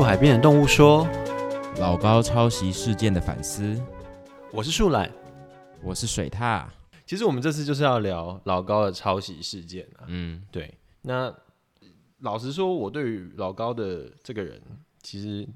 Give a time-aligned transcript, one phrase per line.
[0.00, 1.06] 树海边的动物说
[1.78, 3.78] 老高抄袭事件的反思
[4.50, 5.12] ，：“我是树懒。
[5.82, 6.64] 我是水獭。
[7.04, 10.06] 其实我们这次就是要聊老高的抄袭事件啊。
[10.06, 11.30] 嗯，对，那
[12.20, 14.58] 老实说，我对于老高的这个人
[15.02, 15.46] 其实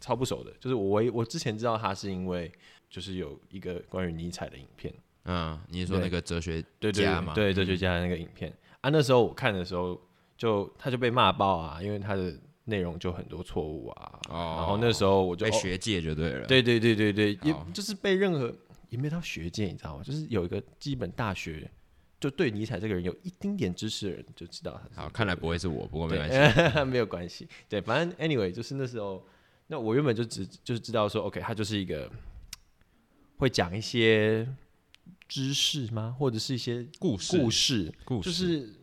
[0.00, 0.52] 超不熟的。
[0.60, 2.52] 就是我唯我之前知道他是因为
[2.88, 4.94] 就是有一个关于尼采的影片，
[5.24, 7.34] 嗯，你是说那个哲学对对家嘛？
[7.34, 8.90] 对，哲学家的那个影片啊。
[8.90, 10.00] 那时候我看的时候，
[10.36, 12.32] 就他就被骂爆啊，因为他的
[12.64, 14.20] 内容就很多错误啊。
[14.28, 18.54] 哦然后那时候我就哦被学界就对了。，对对对对对，也就是被任何
[18.88, 20.02] 也没到学界，你知道吗？
[20.04, 21.70] 就是有一个基本大学，
[22.20, 26.34] 就对尼采这个人有一丁点知识的人就知道他好，看来不会是我，不过没关系。
[26.78, 27.48] 系， 没有关系。
[27.68, 29.26] 对，反正 anyway，就是那时候，
[29.66, 32.10] 那我原本就只就是知道说，OK，他就是一个
[33.38, 34.46] 会讲一些
[35.26, 38.74] 知识吗，或者是一些故事，故事，故事就是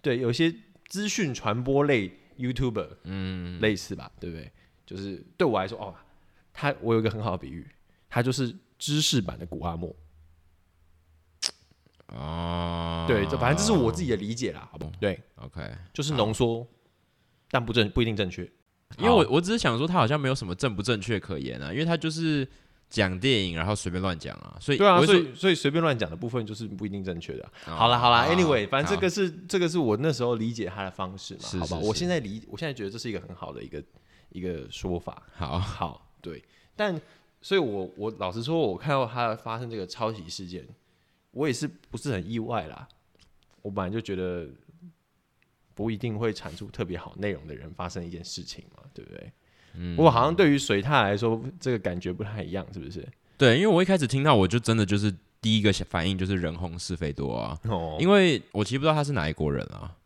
[0.00, 0.54] 对有一些
[0.86, 2.10] 资讯传播类
[2.42, 4.50] YouTuber 嗯，类似吧，对不对？
[4.84, 5.94] 就是对我来说，哦，
[6.52, 7.66] 他我有一个很好的比喻，
[8.08, 9.94] 他就是知识版的古阿莫。
[12.08, 14.92] 哦，对，这反正这是我自己的理解啦，好不好？
[15.00, 15.62] 对，OK。
[15.94, 16.66] 就是浓缩，
[17.50, 18.42] 但不正不一定正确。
[18.98, 22.46] 因为我我只是想说，他好像没有什么正不正确可言啊，因为他就是
[22.92, 31.78] 讲电影，然后随便乱讲啊，所以对啊，所以所以随便乱讲的部分就是不一定正确的好了好啦好 a n y w a y 反正这个是这个是我那时候理解他的方式嘛，好吧？
[31.78, 33.82] 我现在理我现在觉得这是一个很好的一个
[34.28, 35.22] 一个说法。
[35.34, 36.44] 好，好，对，
[36.76, 37.00] 但
[37.40, 40.68] 所以我我老实说，我看到他发生这个抄袭事件，
[41.30, 42.86] 我也是不是很意外啦。
[43.62, 44.46] 我本来就觉得
[45.74, 49.32] 不一定会产出特别好内容的人发生一件事情嘛，对不对？
[49.74, 53.06] 嗯不过好像对于水獭来说，这个感觉不太一样，是不是？
[53.38, 59.96] 对，因为我一开始听到，我就真的就是第一个反应就是人红是非多啊，哦，因为我其实不知道他是哪一国人啊，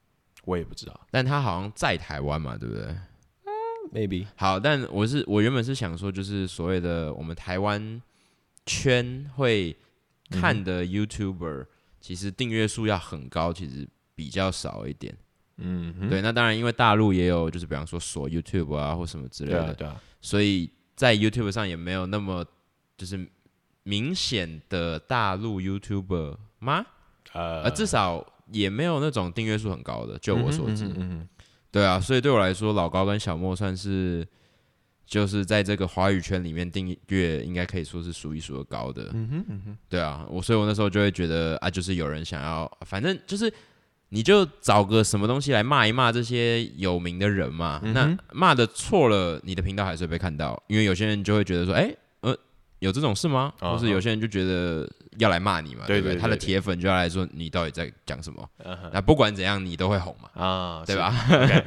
[0.45, 2.87] 我也不知道但他好像在台湾嘛，对不对
[3.93, 8.01] ？，maybe 好，但我是我原本是想说，就是所谓的我们台湾
[8.65, 9.77] 圈会
[10.31, 11.67] 看的 YouTuber，、
[12.01, 15.15] 其实订阅数要很高，其实比较少一点。
[15.59, 22.45] 嗯，对，那当然因为大陆也有，就是比方说锁 YouTube 啊或什么之类的，对啊对啊，所以在 YouTube 上也没有那么
[22.97, 23.27] 就是
[23.83, 26.85] 明显的大陆 YouTuber 吗？
[27.33, 30.85] 呃呃，至少也没有那种订阅数很高的，就我所知。
[30.85, 31.29] 嗯哼嗯哼
[31.71, 34.27] 对啊，所以对我来说，老高跟小莫算是
[35.05, 39.11] 就是在这个华语圈里面订阅应该可以说是数一数二高的。
[39.13, 43.53] 嗯哼嗯哼，对啊，我所以我那时候就会觉得啊，就是有人想要，反正就是
[44.17, 47.79] 你就找个什么东西来骂一骂这些有名的人嘛。
[47.83, 52.35] 嗯那骂的错了，你的频道还是会被看到，因为有些人就会觉得说，哎、呃，
[52.79, 53.53] 有这种事吗？
[53.61, 56.01] 啊或是有些人就觉得要来骂你嘛，不对？
[56.01, 58.43] 不对他的铁粉就要来说你到底在讲什么？
[58.65, 61.15] 嗯那不管怎样，你都会红嘛，啊，对吧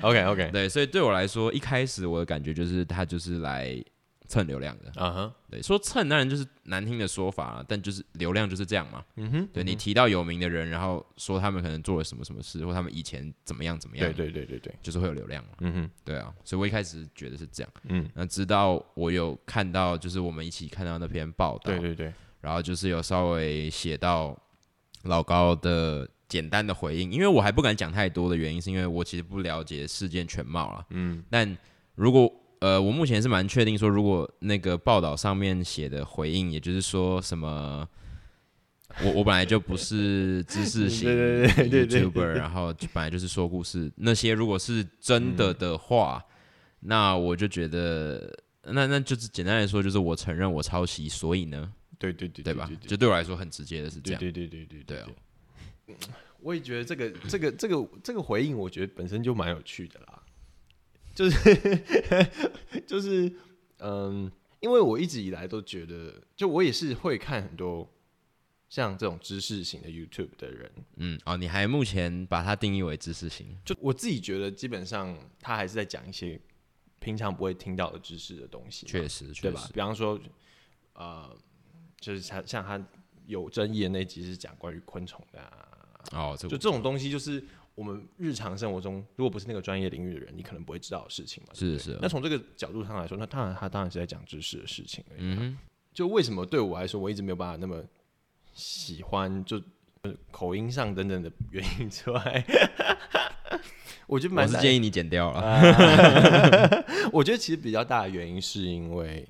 [0.02, 3.80] ？？OK OK， 对，所以对我来说，一开始我的感觉就是他就是来
[4.30, 4.90] 蹭流量的。
[5.02, 9.04] 啊哈，对，说蹭当然就是难听的说法了，但就是流量就是这样嘛。
[9.16, 15.50] 嗯哼，对你提到有名的人，然后说他们可能做了什么什么事，或他们以前怎么样怎么样，对对对对对，就是会有流量嘛。
[15.62, 17.74] 嗯哼，对啊，所以我一开始觉得是这样。
[17.90, 24.40] 嗯，那直到我有看到，就是我们一起看到那篇报道，对对对，然后就是有稍微写到
[25.04, 30.86] 老高的简单的回应，因为我还不敢讲太多的原因，是因为我其实不了解事件全貌了。
[30.92, 31.58] 嗯但
[31.96, 37.88] 如果呃，我目前是蛮确定说，如果那个报道上面写的回应，也就是说什么，
[39.02, 46.22] 我我本来就不是知识型 YouTuber，然后就本来就是说故事，那些如果是真的的话，
[46.82, 52.70] 那我就觉得，那那就是简单来说，就是我承认我抄袭，所以呢，对对对对吧？
[52.86, 55.08] 就对我来说很直接的是这样，对对对对对对啊
[55.86, 55.96] 对。
[56.42, 60.19] 我也觉得这个这个这个这个回应，我觉得本身就蛮有趣的啦。
[61.20, 61.82] 就是
[62.88, 63.30] 就是
[63.80, 64.32] 嗯，
[64.62, 67.86] 因为我一直以来都觉得，就我也是会看很多
[68.70, 76.40] 像这种知识型的 YouTube 的人，嗯，哦，你还目前把它定义为知识型，就我自己觉得，基本上他还是在讲一些
[77.00, 80.18] 平常不会听到的知识的东西嘛，确实，对确实？，吧比方说，
[80.94, 81.36] 呃，
[82.00, 82.82] 就是像像他
[83.26, 85.68] 有争议的那集是讲关于昆虫的、啊，
[86.14, 87.44] 哦，这个就这种东西，就是
[87.80, 91.54] 我们日常生活中，如果不是那个专业领域的人，你可能不会知道的事情嘛。
[91.54, 95.22] 是是那从这个角度上来说，那当然他当然是在讲知识的事情而已。
[95.22, 95.58] 嗯。
[95.94, 97.82] 就为什么对我来说，我一直没有办法那么
[98.52, 99.62] 喜欢，就
[100.02, 102.46] 呃口音上等等的原因之外，
[104.08, 105.42] 我觉得我蛮是建议你剪掉了。
[107.14, 109.26] 我觉得其实比较大的原因是因为，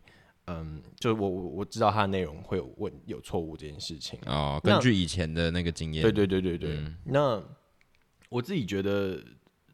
[0.48, 4.20] 嗯，就我我我知道它的内容会有问有错误这件事情。
[4.26, 6.78] 哦，根据以前的那个经验，对对对对对。
[6.78, 7.40] 嗯那
[8.30, 9.22] 我自己觉得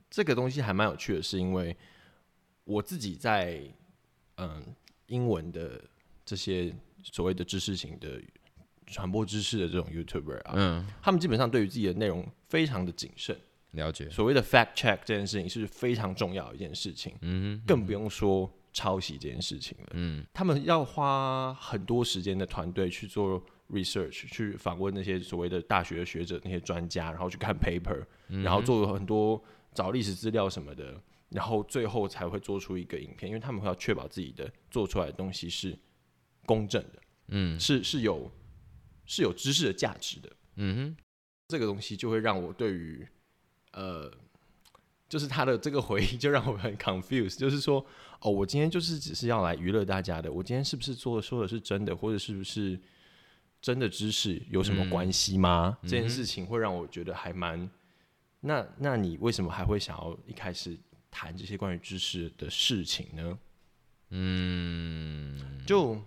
[0.09, 1.75] 这个东西还蛮有趣的，是因为
[2.63, 3.61] 我自己在
[4.37, 4.63] 嗯
[5.07, 5.79] 英文的
[6.25, 6.73] 这些
[7.03, 8.21] 所谓的知识型的
[8.87, 13.37] 传播知识的这种 YouTuber 啊，嗯，他们基本上对于自己的内容非常的谨慎。
[13.71, 19.87] 了解，所谓的 fact check 这件事情是非常重要的一件事情，嗯哼，更不用说抄袭这件事情了。
[19.93, 20.23] 嗯。
[20.33, 28.05] 他们要花很多时间的团队去做 research，去访问那些所谓的大学的学者、那些专家，然后去看 paper，、
[28.43, 29.41] 然后做很多
[29.73, 35.75] 找历史资料什么的，然后最后才会做出一个影片，因为他们会要确保自己的做出来的东西是
[36.45, 37.57] 公正的，嗯。
[37.59, 38.29] 是是有
[39.05, 40.29] 是有知识的价值的。
[40.57, 40.97] 嗯哼，
[41.47, 43.07] 这个东西就会让我对于
[43.71, 44.11] 呃，
[45.07, 47.85] 就是他的这个回忆就让我很 confused，就是说，
[48.21, 52.79] 哦，我今天就是只是要来娱乐大家的，我今天是不是做说的是真的，或者是不是
[53.61, 55.77] 真的知识有什么关系吗？
[55.83, 57.69] 这件事情会让我觉得还蛮，
[58.41, 60.77] 那那你为什么还会想要一开始
[61.11, 63.37] 谈这些关于知识的事情呢？
[64.09, 65.99] 嗯，就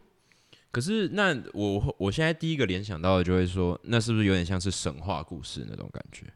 [0.70, 6.26] 可是那我我现在第一个联想到的就会说，那是不是有点像是神话故事那种感觉？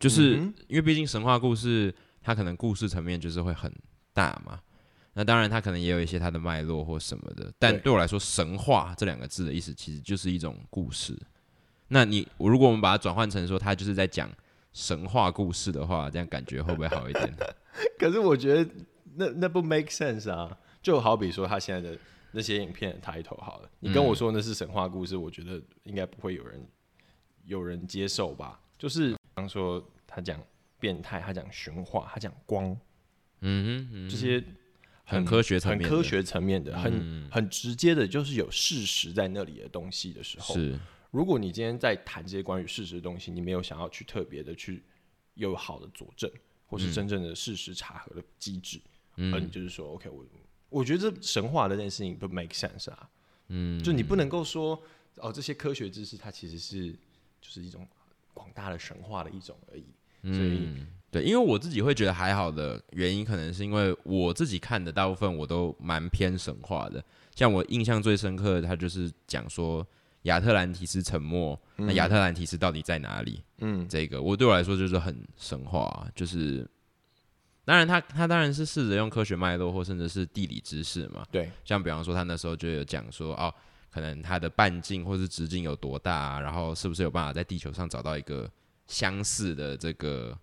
[0.00, 3.72] 就是、嗯因为毕竟神话故事，它可能故事层面就是会很
[4.12, 4.58] 大嘛。
[5.12, 7.52] 那当然，它可能也有一些它的脉络或什么的。
[7.58, 11.16] 但对对我来说，神话这两个字的意思其实就是一种故事。
[11.88, 14.30] 那你如果我们把它转换成说，它就是在讲
[14.72, 17.34] 神话故事的话，这样感觉会不会好一点？
[17.98, 18.70] 可是我觉得
[19.16, 21.98] 那那不 make sense 啊，就好比说他现在的
[22.30, 26.64] 那些影片的 title 好了，你跟我说那是神话故事，我觉得应该不会有人
[27.44, 28.60] 有人接受吧？
[28.78, 30.38] 就是比方说他讲
[30.78, 32.78] 变态，他讲玄化，他讲光
[33.40, 34.42] 嗯哼，嗯这些
[35.04, 40.78] 很科学层面很科学层面的，很很直接的，就是有事实在那里的东西的时候，是。
[41.10, 44.82] 如果你今天在谈这些关于事实的东西，你没有想要去特别的去
[45.34, 46.30] 有好的佐证，
[46.66, 48.78] 或是真正的事实查核的机制，
[49.16, 49.32] 嗯。
[49.32, 50.22] 而你就是说，OK，我
[50.68, 53.08] 我觉得这神话的这件事情不 make sense 啊，
[53.48, 54.80] 嗯，就你不能够说
[55.16, 56.92] 哦，这些科学知识它其实是
[57.40, 57.88] 就是一种
[58.40, 59.84] 广大的神话的一种而已，
[60.34, 60.66] 所以
[61.10, 67.04] 对，因为我自己会觉得还好的原因，可能是因为我自己看的大部分我都蛮偏神话的。
[67.34, 69.86] 像我印象最深刻的，他就是讲说
[70.22, 73.42] 亚特兰提斯沉没，那亚特兰提斯到底在哪里？
[73.58, 76.66] 嗯，这个我对我来说就是很神话啊、就是
[77.66, 83.52] 当然他他当然是试着用科学脉络或甚至是地理知识嘛，对，像比方说他那时候就有讲说哦，
[83.90, 88.50] 可能它的半径或是直径有多大、啊，然后是不是有办法在地球上找到一个
[88.86, 90.36] 相似的这个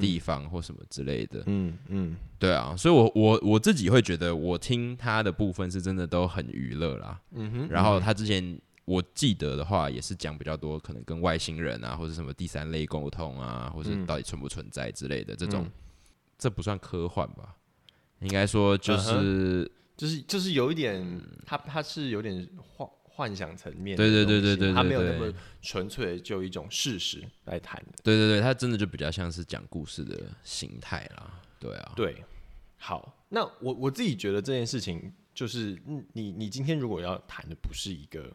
[0.00, 1.42] 地方或什么之类的。
[1.46, 7.20] 嗯嗯，对啊，所以我我我自己会觉得，我听他的部分是真的都很娱乐啦。
[7.32, 15.72] 嗯哼，然后他之前我记得的话，也是讲比较多可能跟外星人啊，或者什么第三类沟通啊，或是到底存不存在之类的这种，嗯
[16.36, 17.54] 这不算科幻吧？
[18.20, 25.32] 应该说就是、就是就是有一点，他他是有点幻幻想层面的对对东西，对对对它没有那么
[25.62, 27.92] 纯粹就一种事实来谈的。
[28.02, 31.40] 对对对，他真的就比较像是讲故事的形态啦。
[31.60, 32.24] 对啊，对，
[32.76, 38.30] 好，那我我自己觉得这件事情就是，嗯你你今天如果要谈的不是一个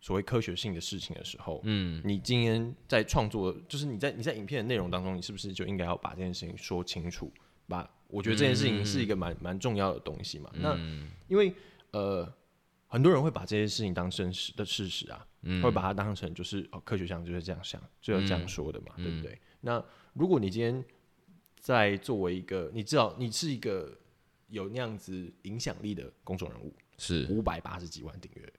[0.00, 7.32] 所谓科学性的事情的时候，嗯，你今天在创作，就是你在你在影片的内容当中，你是不是就应该要把这件事情说清楚？
[7.68, 10.50] 把我觉得这件事情是一个蛮蛮重要的东西嘛。
[10.54, 10.76] 那
[11.28, 11.54] 因为
[11.92, 12.30] 呃，
[12.86, 15.26] 很多人会把这些事情当真实的事实啊，
[15.62, 19.40] 会把它当成就是哦，科学上就是这样想，就要这样说的嘛，对不对？
[19.60, 19.82] 那
[20.12, 20.84] 如果你今天
[21.58, 23.96] 在作为一个，你知道你是一个
[24.48, 27.26] 有那样子影响力的公众人物，是。
[27.28, 28.52] 五百八十几万订阅，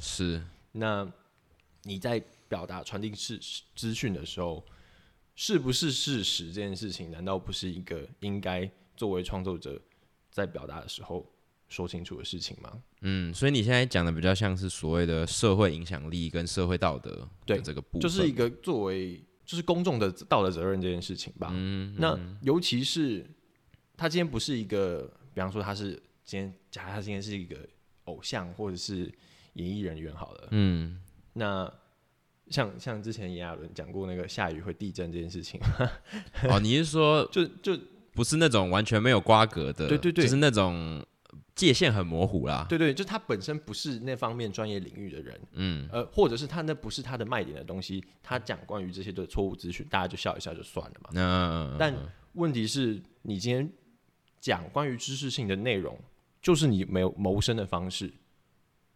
[0.00, 1.10] 是，那
[1.82, 3.40] 你在表达传递事
[3.74, 4.64] 资讯的时候，
[5.34, 9.80] 是不是事实这件事情，难道不是一个应该作为创作者
[10.30, 11.26] 在表达的时候
[11.68, 12.82] 说清楚的事情吗？
[13.00, 21.50] 嗯，所以你现在讲的比较像是所谓的社会影响力跟社会道德对这个部分，就是一个作为就是公众的道德责任这件事情吧。
[21.52, 23.26] 嗯那尤其是
[23.96, 27.56] 他今天不是一个，比方说他是今天，假如他今天是一个
[28.04, 29.10] 偶像或者是
[29.54, 31.00] 演艺人员好了，嗯，
[31.32, 31.72] 那
[32.52, 35.58] 像像之前炎亚纶讲过那个下雨会地震这件事情，
[36.50, 37.76] 哦，你是说就就
[38.12, 41.02] 不是那种完全没有瓜葛的，对对对就是那种
[41.54, 42.66] 界限很模糊啦。
[42.68, 51.10] 对对，就他本身不是那方面专业领域的人，嗯，呃，或者是他那不是他的卖点的东西，他讲关于这些的错误资讯，大家就笑一笑就算了嘛。
[51.14, 51.94] 嗯但
[52.34, 53.70] 问题是你今天
[54.40, 55.98] 讲关于知识性的内容，
[56.40, 58.12] 就是你没有谋生的方式，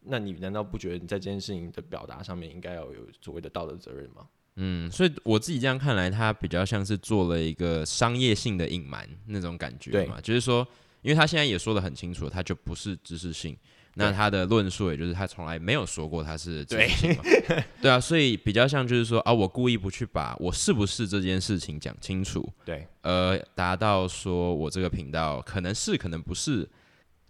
[0.07, 4.27] 那你难道不觉得你在这件事情的表达上面应该要有所谓的道德责任吗？
[4.57, 10.67] 嗯，所以我自己这样看来，他比较像是做了一个商业性的隐瞒那种感觉嘛，就是说，
[11.03, 13.57] 因因为他现在也说的很清楚，他就不是知识性。
[13.95, 17.23] 那他的论述也就是他从来没有说过他是知识性嘛，
[17.81, 26.69] 对啊，所以比较像就是说啊，我故意不去把我是不是这件事情讲清楚，对，呃达到说我这个频道可能是可能不是，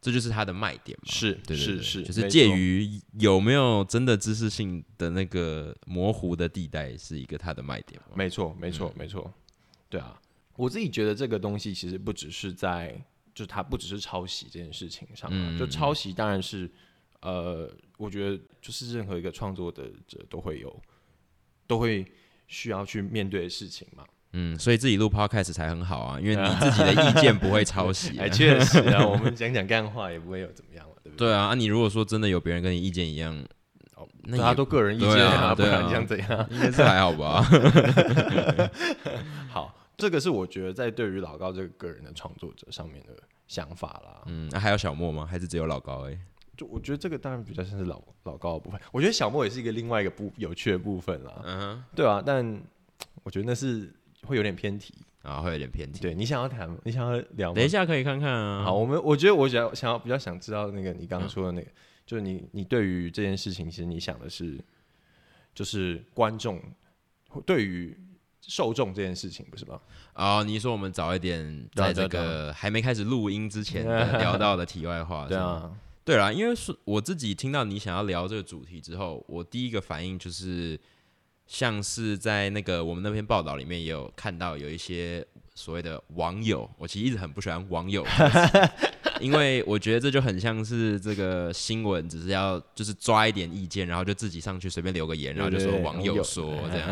[0.00, 1.10] 这就是它的卖点嘛。
[1.10, 8.14] 是，对对对是是，就是介于有没有真的知识性的那个模糊的地带，是一个它的卖点嘛。
[8.14, 9.32] 没错，没错，没错，
[9.88, 10.20] 对啊，
[10.56, 12.92] 我自己觉得这个东西其实不只是在，
[13.34, 16.70] 就是它不只是抄袭这件事情上、啊，就抄袭当然是，
[17.20, 20.82] 呃，我觉得就是任何一个创作的者都会有，
[21.66, 22.06] 都会
[22.46, 24.04] 需要去面对的事情嘛。
[24.38, 28.28] 嗯，所以自己录 podcast 才很好啊，因为你自己的意见不会抄袭、 哎，啊。
[28.28, 31.26] 确实啊， 我们讲讲干话也不会有怎么样嘛，对不对？
[31.28, 33.34] 对啊，啊你如果说真的有别人跟你意见一样，
[33.94, 36.46] 哦，那家都个人意见对啊对啊不然这样怎样？
[36.50, 37.42] 应该是还好吧。
[39.48, 43.14] 好，这个是我觉得在对于老高这个个人的创作者上面的
[43.48, 44.22] 想法啦。
[44.26, 45.24] 嗯，那、还有小莫吗？
[45.24, 46.18] 还是只有老高、欸？
[46.58, 52.60] 就我觉得这个当然比较像是老老高的部分，我觉得小莫也是一个另外一个不有趣的部分啦，嗯，对啊，但
[53.22, 53.92] 我觉得那是
[54.26, 54.92] 会有点偏题。
[55.22, 55.98] 啊，会有点偏题。
[56.00, 57.52] 对你想要谈，你想要聊？
[57.52, 58.62] 等一下可以看看啊。
[58.62, 61.68] 好，我们我觉得我想要想要比较想知道那个你刚刚说的那个，
[62.06, 64.56] 就是你你对于这件事情，其实你想的是，
[65.52, 66.62] 就是观众
[67.44, 67.98] 对于
[68.40, 69.80] 受众这件事情，不是吗？
[70.14, 80.78] 哦，你说我们早一点在这个还没开始录音之前的聊到的题外话， 对啊，对啦，因为是我自己听到你想要聊这个主题之后，我第一个反应就是，
[81.46, 85.24] 像是在那个我们那篇报道里面也有看到有一些
[85.54, 88.04] 所谓的网友，我其实一直很不喜欢网友
[89.18, 96.88] 因为我觉得这就很像是这个新闻只是要就是抓一点意见，然后就自己上去随便留个言，然后就说网友说这样，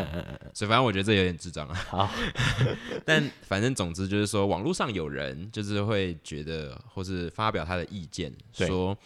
[0.55, 1.75] 所以反正我觉得这有点智障啊。
[1.75, 2.11] 好，
[3.05, 8.97] 但反正总之就是说，网络上有人就是会觉得，或是发表他的意见，说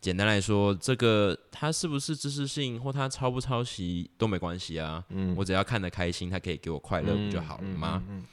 [0.00, 8.02] 简单来说，这个它是不是知识性或它抄不抄袭都没关系啊，嗯我只要看得开心，他可以给我快乐不就好了吗？
[8.08, 8.24] 嗯嗯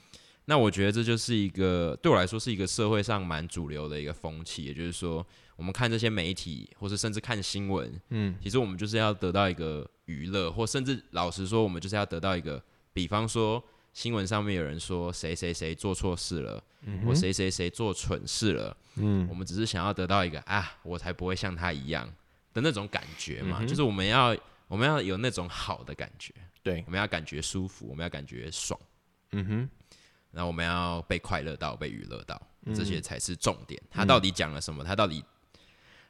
[0.47, 12.61] 那我觉得这就是一个对我来说是一个社会上蛮主流的一个风气，也就是说，我们看这些媒体，或是甚至看新闻，嗯，其实我们就是要得到一个娱乐，或甚至老实说，我们就是要得到一个，
[12.93, 13.63] 比方说
[13.95, 16.61] 新闻上面有人说谁谁谁做错事了，
[17.05, 19.25] 或谁谁谁做蠢事了，嗯。
[19.29, 22.05] 我们只是想要得到一个啊，我才不会像他一样
[22.53, 24.35] 的那种感觉嘛，嗯就是我们要
[24.67, 28.77] 我们要有那种好的感觉，对，我们要感觉舒服，我们要感觉爽。
[29.31, 29.69] 嗯哼，
[30.31, 32.75] 然后我们要被快乐到，被娱乐到，嗯。
[32.75, 33.81] 这些才是重点。
[33.89, 34.83] 他到底讲了什么？
[34.83, 35.23] 他到底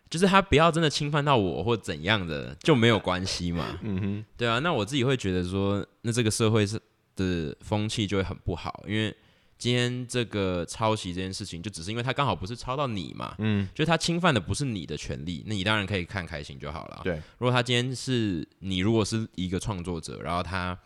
[0.09, 3.77] 就是他不要真的侵犯到我或怎样的就没有关系嘛？
[3.83, 6.81] 嗯哼，对啊，那我自己会觉得说，那这个社会是
[7.15, 9.15] 的风气就会很不好，因为
[9.57, 17.01] 今天这个抄袭这件事情，就只是因为他刚好不是抄到你嘛，嗯，就他侵犯的不是你的权利，那你当然可以看开心就好了。
[17.03, 20.77] 对，如果他今天是你，如果是一个创作者，然后他，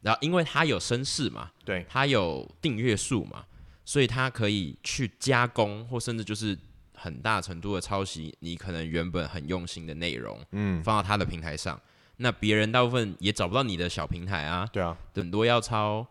[0.00, 3.44] 然后因为他有声势嘛，对，他有订阅数嘛，
[3.84, 6.58] 所以他可以去加工，或甚至就是
[6.94, 11.78] 很大程度的抄袭你可能原本很用心的内容，嗯，放到他的平台上。
[12.16, 16.06] 那别人大部分也找不到你的小平台啊，对啊，很多要抄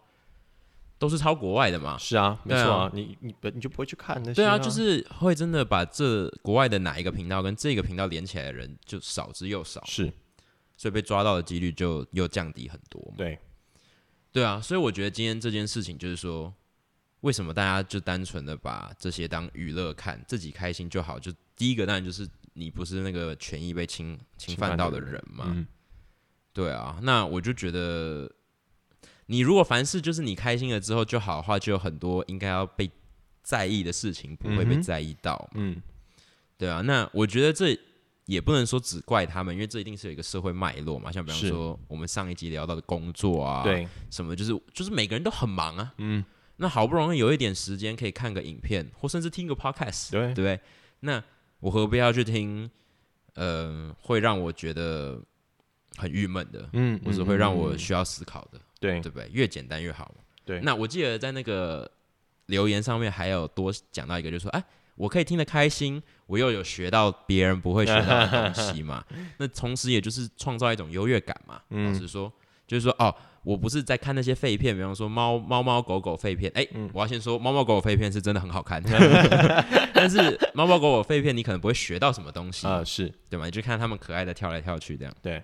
[0.97, 1.97] 都是抄国外的嘛。
[1.97, 10.11] 是啊，没错啊，你你本你就不会去看那些，对啊，就是会真的把这国外的哪一个频道跟这个频道连起来的人就少之又少，是，
[10.77, 13.15] 所以被抓到的几率就又降低很多嘛。
[13.17, 13.39] 对，
[14.31, 16.53] 对啊，所以我觉得今天这件事情就是说，
[17.21, 21.19] 为什么大家就单纯的把这些当娱乐看，自己开心就好？
[21.19, 25.45] 就第一个当然就是你不是那个权益被侵侵犯到的人嘛。
[25.49, 25.65] 嗯，
[26.55, 28.31] 对啊，那我就觉得，
[29.25, 32.89] 你如果凡事就是你开心了之后就好的话，就有很多应该要被
[33.43, 35.49] 在意的事情不会被在意到。
[35.55, 35.81] 嗯，
[36.57, 37.77] 对啊，那我觉得这
[38.25, 41.11] 也不能说只怪他们，因为这一定是有一个社会脉络嘛。
[41.11, 46.23] 像比方是说我们上一集聊到的工作啊，对，什么就是就是每个人都很忙啊，嗯，
[46.55, 50.59] 那好不容易有一点时间可以看个影片，或甚至听个 podcast，对对不对？
[51.01, 51.21] 那
[51.59, 52.71] 我何必要去听？
[53.35, 55.21] 呃，会让我觉得
[55.97, 59.29] 很郁闷的，嗯，或者会让我需要思考的，对对不对？
[59.31, 60.23] 越简单越好嘛。
[60.45, 61.89] 对，那我记得在那个
[62.47, 64.63] 留言上面还有多讲到一个，就是说，哎，
[64.95, 69.03] 我可以听得开心，我又有学到别人不会学到的东西嘛。
[69.39, 71.61] 那同时也就是创造一种优越感嘛。
[71.71, 72.31] 嗯老实说，
[72.67, 76.51] 就是说，哦，我不是在看那些废片，比方说猫猫猫狗狗废片。
[76.53, 78.81] 哎、嗯我要先说，猫猫狗狗废片是真的很好看，
[79.93, 83.45] 但是猫猫狗狗废片你可能不会学到什么东西，啊，是对吗？
[83.45, 85.13] 你就看他们可爱的跳来跳去这样。
[85.21, 85.41] 对，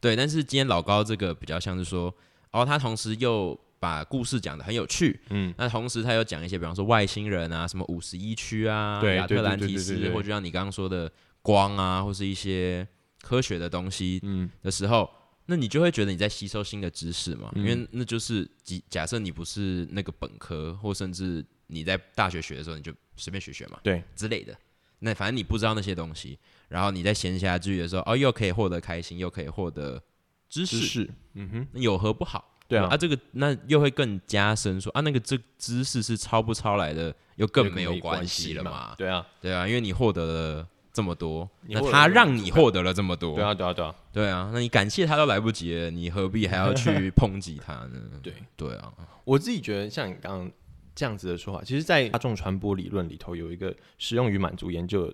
[0.00, 2.14] 对，但是今天老高这个比较像是说，
[2.52, 11.10] 哦，他同时又把故事讲的很有趣，嗯，那同时他又讲一些，比方说外星人啊，什么五十一区啊，对亚特兰提斯，或者像你刚刚说的
[11.42, 12.86] 光啊，或是一些
[13.20, 14.48] 科学的东西嗯。
[14.62, 15.08] 的时候，
[15.46, 17.66] 那你就会觉得你在吸收新的知识嘛，嗯。
[17.66, 24.56] 因为那就是假假设你不是那个本科，或甚至你在大学学的时候，你就随便学学嘛，对之类的。
[24.98, 26.38] 那反正你不知道那些东西，
[26.68, 30.02] 然后你在闲暇之余的时候，哦，又可以获得开心，又可以获得
[30.48, 32.56] 知识，知识，嗯哼，那有何不好？
[32.68, 32.88] 对啊。
[32.90, 38.94] 啊，这个那又会更加深说啊，那个这知识是抄不抄来的，又更没有关系了嘛？
[38.98, 48.00] 对啊，对啊，因为你获得了这么多，那他让你获得了这么多，对啊，对啊，对啊，对啊，那你感谢他都来不及了，你何必还要去抨击他呢？
[48.22, 48.92] 对，对啊，
[49.24, 50.50] 我自己觉得像你刚刚
[50.94, 55.12] 这样子的说法，其实，在大众传播理论里头有一个实用与满足研究，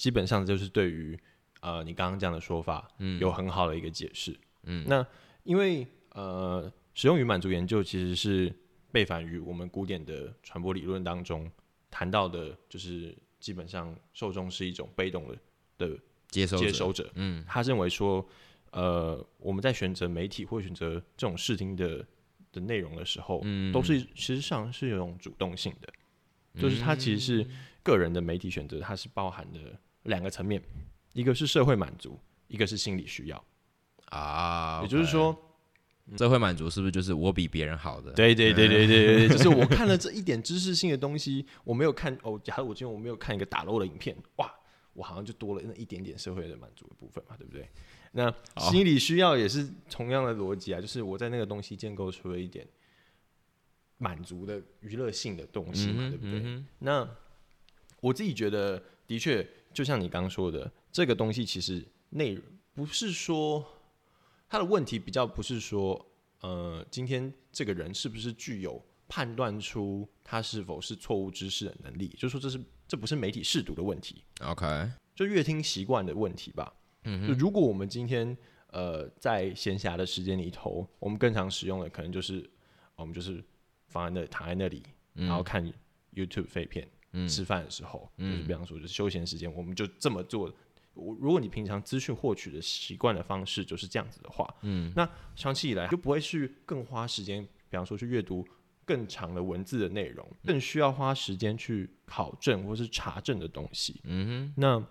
[0.00, 1.14] 基本上就是对于
[1.60, 5.06] 呃你刚刚这样的说法，嗯，有很好的一个解释，嗯，那
[5.42, 8.50] 因为呃使用与满足研究其实是
[8.90, 11.52] 背反于我们古典的传播理论当中
[11.90, 15.36] 谈到的，就是基本上受众是一种被动的
[15.76, 16.64] 的接收者。
[16.64, 18.26] 接收者，嗯，他认为说，
[18.70, 22.02] 呃，我们在选择媒体或选择这种视听的
[22.52, 25.92] 的内容的时候，嗯，都是实际上是有一种主动性的，
[26.58, 27.46] 就是它其实是
[27.82, 30.62] 个人的媒体选择，它是包含的两个层面，
[31.12, 33.44] 一个是社会满足，一个是心理需要，
[34.06, 35.36] 啊，也就是说，
[36.16, 38.12] 社会满足是不是就是我比别人好的？
[38.12, 44.52] 对对对对对对，就是我看了这一点知识性的东西，我没有看哦，假如我今天我没有看一个打漏的影片，哇，
[44.92, 47.68] 我好像就多了那一点点社会的满足的部分嘛，对不对？
[48.12, 52.66] 那心理需要也是同样的逻辑啊，就是我在那个东西建构出了一点
[53.98, 56.60] 满足的娱乐性的东西嘛，对不对？
[56.80, 57.08] 那
[58.00, 62.42] 我自己觉得，的确，就像你刚刚说的，这个东西其实内容
[62.74, 63.64] 不是说
[64.48, 66.06] 他的问题比较不是说，
[66.40, 76.72] 呃，今天这个人是不是具有判断出他是否是错误知识的能力，就是说这是这不是媒体试读的问题，，OK，就阅听习惯的问题吧。
[77.04, 78.36] 嗯，就如果我们今天
[78.68, 82.48] 呃在闲暇的时间里头，我们更常使用的可能就是
[82.96, 83.42] 我们就是
[83.88, 84.82] 放在那躺在那里，
[85.14, 85.64] 然后看
[86.14, 86.88] YouTube 废片，
[87.28, 90.52] 吃饭的时候，就是比方说就是休闲时间，我们就这么做。
[90.94, 98.46] 我如果你平常资讯获取的习惯的方式就是这样子的话，嗯，那长期以来就不会去更花时间，比方说去阅读
[98.84, 104.00] 更长的文字的内容，更需要花时间去考证或是查证的东西。
[104.04, 104.84] 嗯哼，那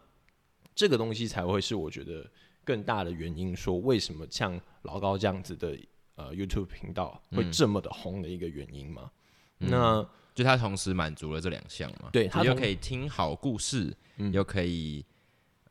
[0.73, 2.25] 这个东西才会是我觉得
[2.63, 5.77] 更大的原因，说为什么像老高这样子的
[6.15, 9.12] 呃 YouTube 频道会这么的红的一个原因嘛？
[9.58, 13.93] 那就他同时满足了这两项嘛，对他就又可以听好故事，
[14.32, 15.06] 又可以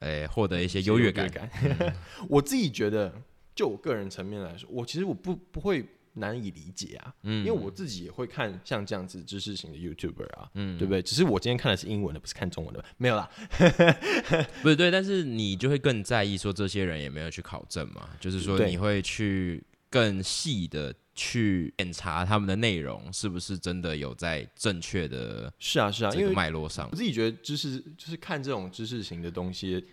[0.00, 1.50] 诶获得一些优越感，感。
[2.28, 3.10] 我自己觉得，
[3.54, 10.76] 就我个人层面来说，我其实我不不会难以理解啊，因为我自己也会看像这样子知识型的 YouTuber 啊，嗯。
[10.76, 11.00] 对不对？
[11.00, 13.30] 只是我今天看的是英文的，不是看中文的，没有啦。
[14.62, 26.96] 不是对，但是你就会更在意说这些人也没有去考证嘛，就是说你会去更细的去检查他们的内容是不是真的有在正确的是啊，是啊，这个因为脉络上我。
[26.96, 29.84] 自己觉得知识就是看这种知识型的东西，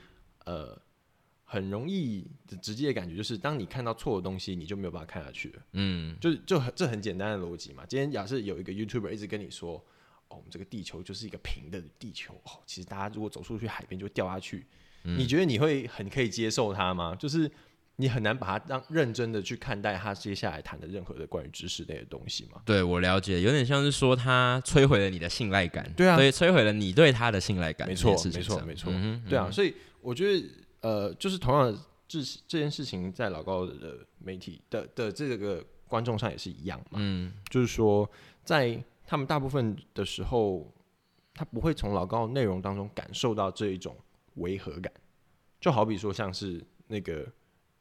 [0.46, 0.80] 呃，
[1.44, 5.64] 很容易的直接的感觉就是，当你看到错的东西，你就没有办法看下去了。
[5.72, 7.84] 嗯，就就很这很简单的逻辑嘛。
[7.88, 9.84] 今天假设有一个 YouTuber 一直跟你说，
[10.28, 14.64] 哦，我们这个地球就是一个平的地球，哦，其实大家如果走出去海边就掉下去，
[15.06, 17.16] 嗯你觉得你会很可以接受它吗？
[17.16, 17.50] 就是
[17.98, 22.62] 你很难把它当认真的去看待他接下来谈的任何的关于知识类的东西嘛。
[22.66, 30.48] 对我了解，有点像是说他摧毁了你的信赖感，对啊所以摧毁了你对他的信赖感，没错没错没错嗯哼对啊，所以我觉得
[30.82, 37.00] 呃，就是同样的这这件事情在老高的媒体的的这个观众上也是一样嘛。
[37.02, 38.10] 嗯就是说，
[38.44, 40.72] 在他们大部分的时候，
[41.34, 43.96] 他不会从老高的内容当中感受到这一种
[44.36, 44.92] 违和感。
[45.60, 47.26] 就好比说，像是那个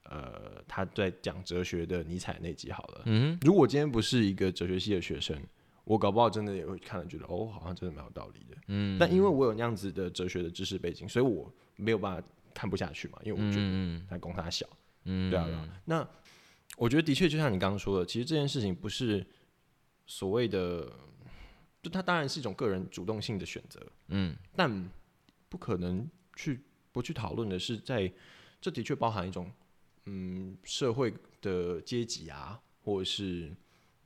[0.05, 3.03] 呃，他在讲哲学的尼采那集好了。
[3.07, 5.37] 嗯如果今天不是一个哲学系的学生，
[5.85, 8.57] 我搞不好真的也会看了觉得哦，好像真的蛮有道理的。
[8.69, 14.67] 嗯但因为我有那样子的哲学的知识背景，所以我没有办法看不下去嘛，因为我觉得嗯他供他小。
[15.05, 15.69] 嗯对啊，对啊。
[15.85, 16.09] 那
[16.77, 19.25] 我觉得的确就像你刚刚说的，其实这件事情不是
[20.07, 20.91] 所谓的，
[21.83, 24.91] 就它当然是一种个人主动性的选择，嗯但
[25.49, 26.61] 不可能去
[26.93, 28.13] 不去讨论的是在，
[28.61, 29.51] 这的确包含一种
[30.07, 33.51] 嗯社会的阶级啊，或者是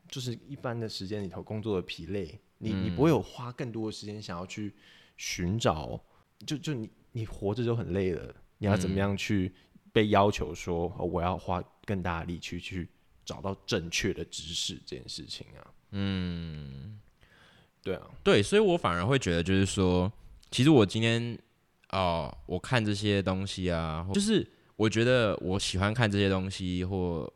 [0.09, 4.75] 就是一般的时间里头工作的疲累，你你不会有花更多的时间想要去
[5.17, 6.01] 寻找，
[6.47, 9.53] 就就你你活着就很累了，你要怎么样去
[9.93, 12.89] 被要求说、哦我要花更大的力气去
[13.25, 15.75] 找到正确的知识这件事情啊。
[15.91, 17.01] 嗯，
[17.83, 20.13] 对啊，对，所以我反而会觉得，就是说，
[20.51, 21.39] 其实我今天
[21.91, 24.47] 哦，我看这些东西啊，就是
[24.79, 27.31] 我觉得我喜欢看这些东西，或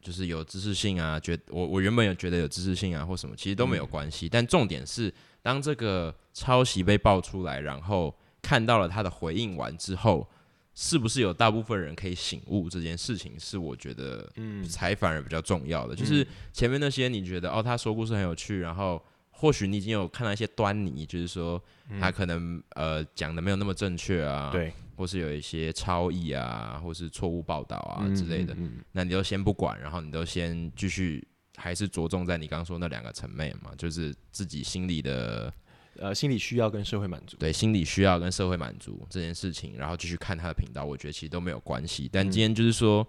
[0.00, 4.28] 就是有知识性啊，觉我我原本有觉得有知识性啊，或什么，其实都没有关系。
[4.28, 10.28] 但重点是，当这个抄袭被爆出来，然后看到了他的回应完之后。
[10.76, 15.94] 是不是有大部分人可以醒悟这件事情，是我觉得，嗯，才反而比较重要的。
[15.94, 21.62] 就是前面那些你觉得哦，他说故事很有趣，然后或许你已经有看到一些端倪，就是说
[22.00, 28.56] 他可能呃讲的没有那么正确啊，对，或是有一些超译啊，或是错误报道啊之类的，
[28.92, 31.26] 那你就先不管，然后你都先继续，
[31.56, 35.52] 还是着重在你刚刚说那两个层面嘛，就是自己心里的。
[35.96, 42.10] 呃，心理需要跟社会满足，对心理需要跟社会满足这件事情，然后继续看他的频道，我觉得其实都没有关系。
[42.12, 43.06] 但今天就是说，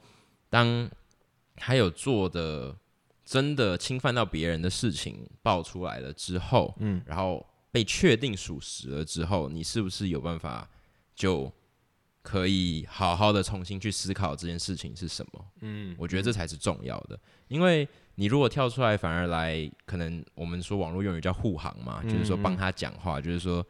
[0.51, 0.87] 当
[1.55, 2.77] 他有做的
[3.25, 10.69] 真的侵犯到别人的事情爆出来了之后，嗯，然后被确定属实了之后，你是不是有办法
[11.15, 11.51] 就
[12.25, 15.45] 可以好好的重新去思考这件事情是什么？
[15.61, 17.87] 嗯，我觉得这才是重要的，因为。
[18.17, 23.61] 你如果跳出来，反而来可能我们说网络用语叫护航嘛，就是说帮他讲话，就是说，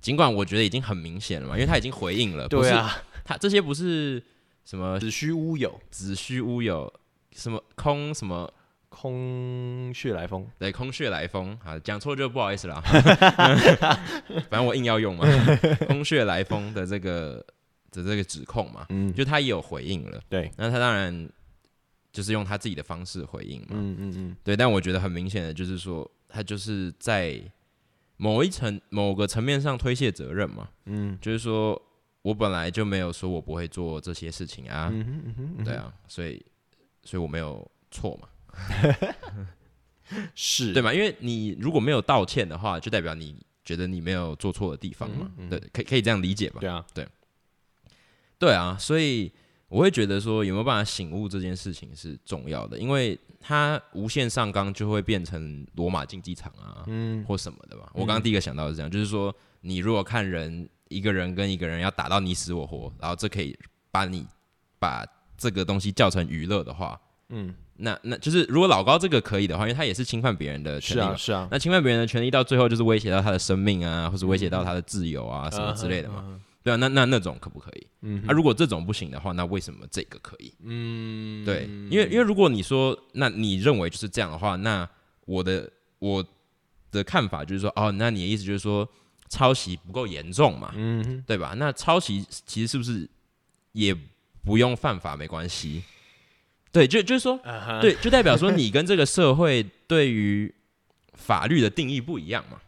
[0.00, 4.20] 尽管我觉得已经很明显了嘛，因为他已经回应了，对啊，他这些不是
[4.64, 6.92] 什么子虚乌有，子虚乌有，
[7.30, 8.52] 什么空什么
[8.88, 12.82] 空穴来风，对，空穴来风，好，讲错就不好意思了，
[14.50, 15.24] 反正我硬要用嘛，
[15.86, 17.44] 空穴来风的这个的
[18.00, 21.28] 这个指控嘛，嗯，就他也有回应了，对，那他当然。
[22.14, 27.40] 就是用他自己的方式回应嘛，嗯嗯嗯，对，但我觉得很明显的就是说，他就是在
[28.18, 31.80] 某一层某个层面上推卸责任嘛，嗯，就是说
[32.20, 34.92] 我本来就没有说我不会做这些事情啊，
[35.64, 36.44] 对啊，所以
[37.02, 38.28] 所以我没有错嘛，
[40.34, 40.74] 是。
[40.74, 40.92] 对嘛？
[40.92, 46.60] 因为你如果没有道歉的话，就代表你觉得你没有做错的地方嘛，对，可可以这样理解吧？
[46.60, 47.08] 对啊，对，
[48.42, 49.30] 对啊，所以。
[49.72, 57.90] 我会觉得说有没有办法醒悟这件事情是重要的，因为它无限上纲就会变成罗马竞技场啊，嗯，或什么的吧。
[57.94, 63.58] 我刚刚第一个想到是这样，就是说你如果看人一个人跟一个人要打到你死我活，然后这可以
[63.90, 64.26] 把你
[64.78, 65.06] 把
[65.38, 67.00] 这个东西叫成娱乐的话，
[67.30, 71.48] 嗯，那那就是如果老高这个可以的话，因为他也是侵犯别人的权利，是啊，是啊。
[71.50, 76.38] 那侵犯别人的权利到最后就是威胁到他的生命啊，或者威胁到他的自由啊什么之类的嘛。
[76.62, 77.86] 对啊，那那那种可不可以？
[78.02, 80.54] 嗯，啊，如果这种不行的话，那为什么这个可以？
[80.62, 84.88] 嗯，对，因为因为如果你说，那你认为就是这样的话，那
[85.24, 86.24] 我的我
[86.90, 88.88] 的看法就是说，哦，那你的意思就是说，
[89.28, 90.72] 抄袭不够严重嘛？
[90.76, 91.54] 嗯，对吧？
[91.56, 93.08] 那抄袭其实是不是
[93.72, 93.96] 也
[94.44, 95.82] 不用犯法没关系？
[96.70, 97.38] 对，就就是说，
[97.80, 100.54] 对，就代表说你跟这个社会对于
[101.14, 102.58] 法律的定义不一样嘛？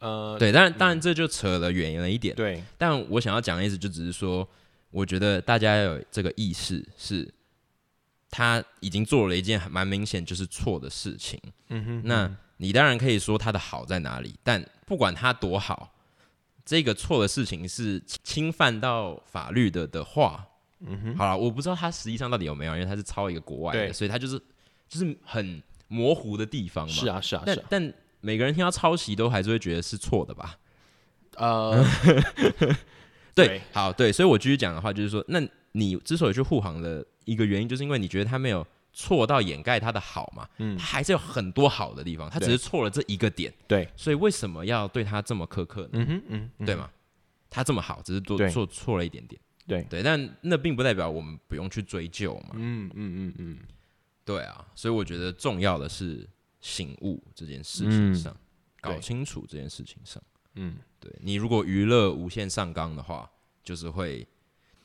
[0.00, 2.34] 呃，对，当然，当然这就扯了远了一点。
[2.34, 4.48] 对，但我想要讲的意思就只是说，
[4.90, 7.30] 我觉得大家要有这个意识，是
[8.30, 11.38] 他已经做了一件蛮明显就是错的事情。
[11.68, 15.92] 嗯哼，那你当然可以说他的好在哪里，但不管他多好，
[16.64, 20.46] 这个错的事情是侵犯到法律的的话，
[20.80, 24.40] 嗯哼，好了，我不知道他实际上到底有没有，因为他是抄一个国外的，所以他就是
[24.88, 26.92] 就是很模糊的地方嘛。
[26.94, 27.94] 是啊，是啊，但但。
[28.20, 30.58] 每个人听到抄袭都还是会觉得是错的吧？
[31.36, 31.84] 呃，
[33.34, 35.40] 对，好，对，所以我继续讲的话就是说，那
[35.72, 40.46] 你之所以去护航的一个原因，就是因为你觉得他没有错到掩盖他的好嘛？
[40.58, 43.50] 嗯，他还是有很多好的地方，他只是错了这一个点。
[43.66, 45.90] 对，所以为什么要对他这么苛刻呢？
[45.92, 46.22] 嗯哼，
[46.58, 46.90] 嗯，对吗？
[47.48, 49.40] 他这么好，只是做做错了一点点。
[49.66, 52.50] 对，对，但那并不代表我们不用去追究嘛。
[52.54, 53.58] 嗯嗯嗯嗯，
[54.24, 56.28] 对啊，所以我觉得重要的是。
[56.60, 58.36] 醒悟这件事情上，
[58.80, 60.22] 搞清楚这件事情上，
[60.54, 63.30] 嗯，对你如果娱乐无限上纲的话，
[63.62, 64.26] 就是会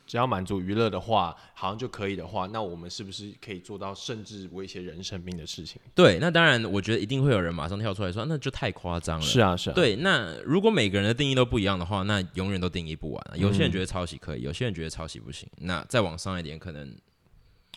[0.07, 5.81] 只要满足娱乐的话，好像就可以的话，那我们是不是可以做到甚至威胁人生命的事情？
[5.95, 9.25] 对，那当然，我觉得一定会有人马上跳出来说，那就太夸张了。
[9.25, 9.73] 是啊，是啊。
[9.73, 13.25] 对，那如果每个人的定义都不一样的话，那永远都定义不完。
[13.35, 15.49] 有些人觉得抄袭可以，有些人觉得抄袭不行。
[15.57, 16.95] 那再往上一点，可能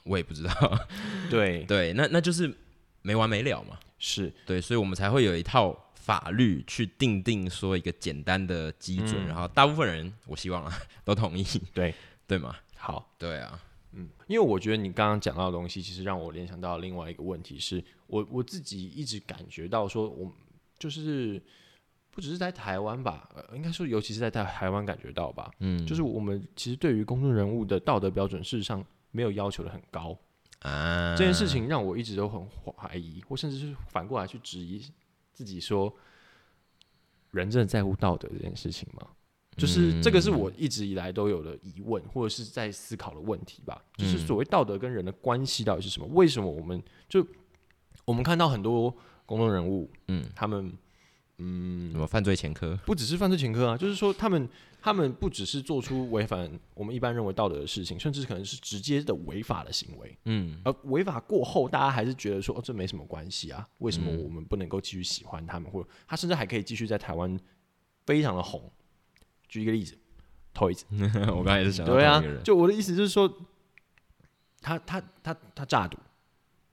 [0.05, 0.87] 我也不知道。
[1.31, 2.55] 对对，那那就是
[3.03, 3.79] 没完没了嘛。
[3.99, 4.33] 是。
[4.47, 10.73] 对，所以我们才会有一套法律去定定说一个简单的基准，然后大部分人我希望啊
[11.05, 11.95] 都同意，对。
[12.29, 12.55] 对吗？
[12.77, 13.59] 好，对啊，
[13.93, 20.31] 嗯，因为我觉得你刚刚讲到的东西，其实让我联想到另外一个问题，是我我自己一直感觉到说，我
[20.79, 21.43] 就是
[22.11, 30.15] 不只是在台湾吧，呃，应该说尤其是在台台湾感觉到吧，嗯，就是我们其实对于公众人物的道德标准，事实上没有要求的很高。
[30.61, 34.85] 啊，这件事情让我一直都很怀疑，或甚至是反过来去质疑
[35.33, 35.95] 自己说，
[37.31, 39.07] 人真的在乎道德这件事情吗？
[39.57, 43.83] 就是这个是我一直以来都有的疑问，或者是在思考的问题吧。
[43.97, 46.07] 就是所谓道德跟人的关系到底是什么？
[46.13, 47.27] 为什么我们就
[48.05, 48.95] 我们看到很多
[49.27, 50.73] 公众人物，嗯，他们
[51.39, 52.79] 嗯，什么犯罪前科？
[52.87, 54.49] 不只是犯罪前科啊，就是说他们
[54.89, 60.17] 他们不只是做出违反我们一般认为道德的事情，甚至可能是直接的违法的行为。
[60.25, 67.39] 嗯，而违法过后，大家还是觉得说哦，这没什么关系啊，为什么我们不能够继续喜欢他们，或者他甚至还可以继续在台湾
[68.07, 68.73] 非常的红。
[69.47, 69.99] 举一个例子
[70.55, 70.83] ，Toys，
[71.37, 73.31] 我刚才也是想到对啊就我的意思就是说，
[74.63, 75.99] 他他他他诈赌，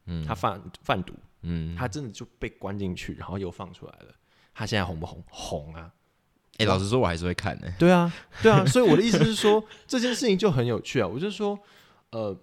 [0.05, 4.15] 嗯他贩贩毒，嗯，他真的就被关进去，然后又放出来了。
[4.53, 5.21] 他现在红不红？
[5.29, 5.93] 红啊！
[6.57, 7.71] 哎，老实说，我还是会看的。
[7.77, 11.07] 对啊，对啊， 所以我的意思是说，这件事情就很有趣啊。
[11.07, 11.57] 我就说，
[12.11, 12.37] 呃，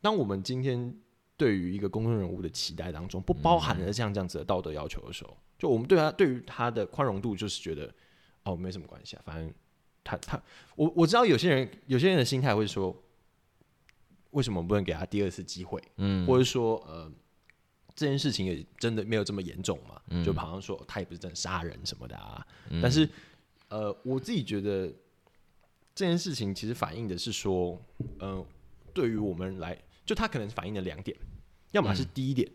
[0.00, 0.94] 当我们今天
[1.36, 7.92] 对于一个公众人物的期待当中，不包含了像这样子的道德要求的时候，就我们对他对于他的宽容度，就是觉得
[8.44, 9.52] 哦，没什么关系啊，反正
[10.02, 10.40] 他他
[10.74, 12.96] 我我知道有些人有些人的心态会说，
[14.30, 15.82] 为什么不能给他第二次机会？
[15.96, 17.10] 嗯，或者说呃。
[17.94, 20.00] 这件事情也真的没有这么严重嘛？
[20.24, 22.46] 就好像说他也不是真的杀人什么的啊。
[22.80, 23.04] 但是
[23.68, 24.88] 呃，我自己觉得
[25.94, 27.80] 这件事情其实反映的是说，
[28.18, 28.44] 呃，
[28.92, 31.16] 对于我们来，就他可能反映了两点，
[31.72, 32.50] 要么是第一点，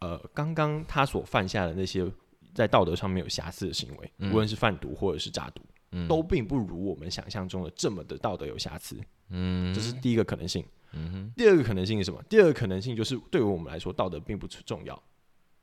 [0.00, 2.10] 呃，刚刚他所犯下的那些
[2.54, 5.62] 在道德上面有瑕疵的行为，无论是贩毒或者是诈赌，
[6.06, 8.96] 都并不如我们想象中的这么的道德有瑕疵。
[9.30, 10.64] 嗯，这是第一个可能性。
[10.92, 12.20] 嗯，第二个可能性是什么？
[12.28, 15.00] 第二个可能性就是对于我们来说，道德并不重要。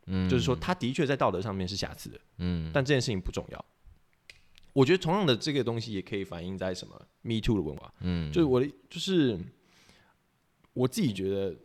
[0.06, 2.20] 嗯，就是说他的确在道德上面是瑕疵的。
[2.38, 3.66] 嗯，但这件事情不重要。
[4.78, 7.92] 我觉得同样的这个东西也可以反映在什么 “Me Too” 的文化。
[8.02, 9.36] 嗯，就是我的，就是
[10.74, 11.56] 我自己觉得，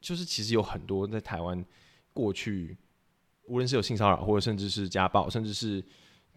[0.00, 1.64] 就是其实有很多在台湾
[2.12, 2.76] 过去，
[3.46, 5.82] 无论是有性骚扰，或者甚至是家暴，甚至是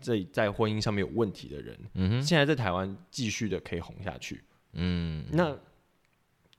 [0.02, 4.44] 在在婚姻上面有问题的人，嗯哼，现在在台湾继续的可以红下去。
[4.74, 5.56] 嗯，那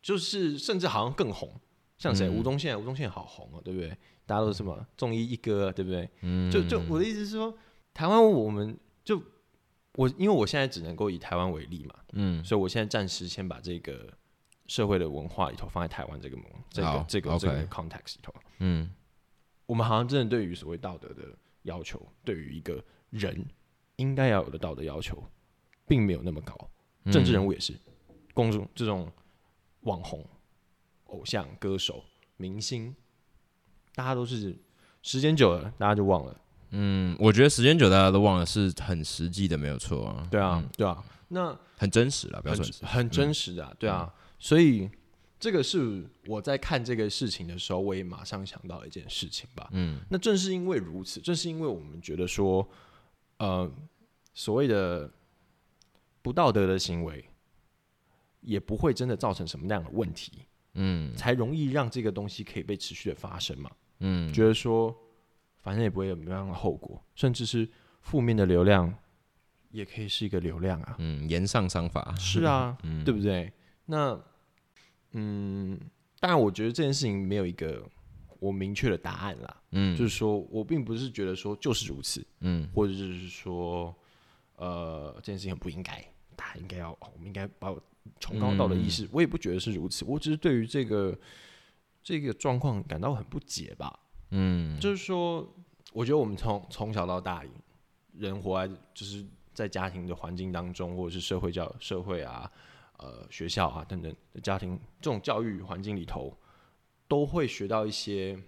[0.01, 1.53] 就是甚至好像更红，
[1.97, 2.31] 像谁？
[2.31, 3.89] 吴宗宪，吴宗宪好红哦，对不对？
[4.27, 6.09] 大家都是什么综艺一哥，对不对？
[6.21, 7.53] 嗯，就就我的意思是说，
[7.93, 9.23] 台湾我们就
[9.95, 14.07] 我因为我现在只能够以台湾为例嘛，嗯，所以我现在暂时先把这个
[14.67, 16.37] 社会的文化里头放在台湾这个
[16.69, 18.93] 这个这个这个 context 里头，嗯，
[19.65, 21.23] 我们好像真的对于所谓道德的
[21.63, 23.43] 要求，对于一个人
[23.97, 25.25] 应该要有的道德要求，
[25.87, 26.55] 并没有那么高，
[27.11, 27.73] 政治人物也是。
[28.35, 29.11] 公众这种
[29.81, 30.23] 网红、
[31.07, 32.05] 偶像、歌手、
[32.37, 32.95] 明星，
[33.95, 34.55] 大家都是
[35.01, 36.39] 时间久了，大家就忘了。
[36.71, 40.27] 嗯，我觉得时间久，大家都忘了是很实际的，没有错啊。
[40.31, 44.13] 对啊，对啊，那很真实了，不要很说很真实的，对啊。
[44.39, 44.89] 所以
[45.41, 49.69] 这个是我在看这个事情的时候，我也马上想到一件事情吧。
[49.73, 52.69] 嗯，那正是因为如此，正是因为我们觉得说，
[53.39, 53.71] 呃，
[54.35, 55.11] 所谓的
[56.23, 57.25] 不道德的行为。
[58.41, 60.33] 也不会真的造成什么那样的问题，
[60.75, 64.97] 嗯，才容易让这个东西可以被持续的发生嘛，嗯，觉得说
[65.61, 67.69] 反正也不会有什么样的后果，甚至是
[68.01, 68.93] 负面的流量
[69.71, 73.53] 也可以是一个流量啊，嗯，言上商法是啊， 对不对？
[73.87, 74.19] 那
[75.13, 75.79] 嗯，
[76.21, 77.83] 当然，我觉得这件事情没有一个
[78.39, 83.95] 我明确的答案啦，嗯，就是说我并不是觉得说就是如此，嗯，或者是说
[84.57, 86.05] 呃这件事情很不应该，
[86.37, 87.75] 大家应该要，我们应该把。
[88.21, 90.03] 崇高道德意识，我也不觉得是如此。
[90.07, 91.17] 我只是对于这个
[92.03, 94.01] 这个状况感到很不解吧。
[94.31, 95.47] 嗯，就是说，
[95.93, 97.45] 我觉得我们从从小到大，
[98.13, 102.51] 人活在就是在家庭的环境当中，或者是社会教社会啊、
[102.99, 106.37] 呃学校啊等等的家庭这种教育环境里头，
[107.07, 108.39] 都会学到一些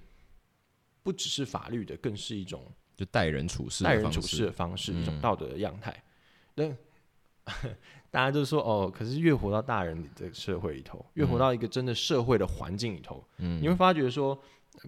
[1.02, 2.62] 不只是法律的，更是一种
[2.96, 6.02] 就待人处事、待人处事的方式，一种道德的样态。
[6.54, 6.68] 那
[8.10, 14.38] 大家就说哦，可是越活到大人的社会里头，越活到一个真的社会的环境里头，嗯，你会发觉说，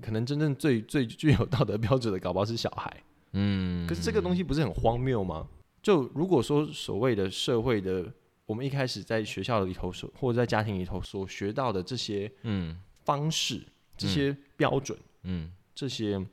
[0.00, 3.86] 可能真正最最具有道德标准的，搞不好是小孩，嗯。
[3.86, 5.46] 可是这个东西不是很荒谬吗？
[5.82, 8.10] 就如果说所谓的社会的，
[8.46, 13.60] 我们一开始在学校里头所或者在家庭里头所学到的这些，嗯，方式、
[13.96, 16.24] 这些标准，嗯，这些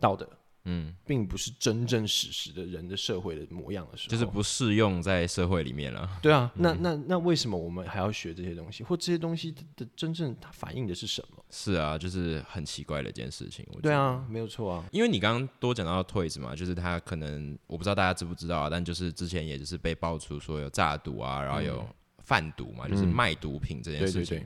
[0.00, 0.28] 道德。
[0.68, 6.08] 嗯，并不是真正实实的人的社会的模样的时候，就是不适用在社会里面了。
[6.20, 8.82] 对啊，那那那为什么我们还要学这些东西？
[8.82, 11.44] 或这些东西的真正它反映的是什么？
[11.50, 13.64] 是啊，就是很奇怪的一件事情。
[13.80, 14.84] 对啊，没有错啊。
[14.90, 21.88] 因为你刚刚多讲到 Toys 嘛，就是他可能我不知道大家知不知道啊，但就是之前也就是被爆出说有诈赌啊，然后有
[22.24, 24.44] 贩毒嘛，就是卖毒品这件事情。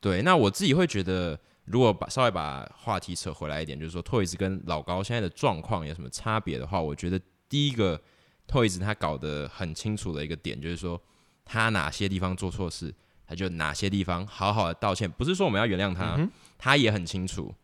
[0.00, 8.00] 对，那我自己会觉得，如果把稍微把话题扯回来一点，就是说 Toys 跟老高现在的状况有什么差别的话，我觉得第一个
[8.46, 11.00] Toys 他搞得很清楚的一个点，就是说
[11.44, 12.94] 他哪些地方做错事，
[13.26, 16.18] 他就哪些地方好好的道歉，不是说我们要原谅他，
[16.58, 17.54] 他也很清楚，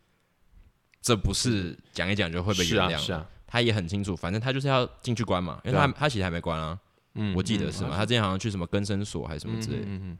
[1.02, 2.98] 这不是讲一讲就会被原谅，啊。
[2.98, 5.94] 是啊，他也很清楚，反正他就是要进去关嘛，因为他、啊。
[5.94, 6.78] 他其实还没关啊，
[7.14, 10.18] 嗯我记得是嘛，嗯他之前好像去什么更生所还是什么之类的，嗯嗯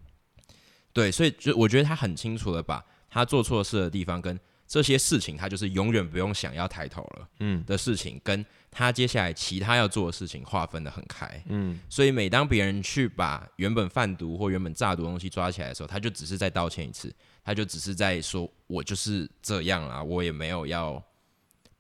[0.93, 7.65] 对，所以就我觉得他很清楚的把他做错事的地方跟这些事情，他就是永远不用想要抬头了嗯。
[7.67, 11.43] 的事情，跟他接下来其他要做的事情划分的很开。
[11.49, 11.81] 嗯。
[11.89, 21.03] 所以每当别人去把原本贩毒或原本诈毒的东西抓起来的时候，他就只是在道歉一次，他就只是在说我就是这样啦，我也没有要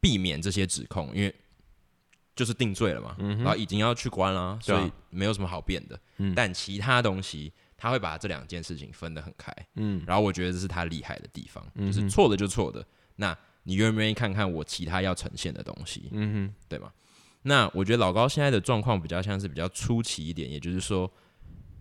[0.01, 1.33] 避免这些指控，因为
[2.35, 4.59] 就是定罪了嘛，嗯然后已经要去关了，啊。
[4.61, 6.01] 所以没有什么好辩的。
[6.17, 6.35] 嗯。
[6.35, 10.05] 但其他东西他会把这两件事情分得很开，嗯。
[10.07, 16.11] 然后我觉得这是他厉害的地方，嗯就是错的就错的，那你愿不愿意看看我其他要呈现的东西？
[16.13, 16.55] 嗯哼。
[16.69, 16.93] 对吗？
[17.43, 21.11] 那我觉得老高现在的状况比较像是比较出奇一点，也就是说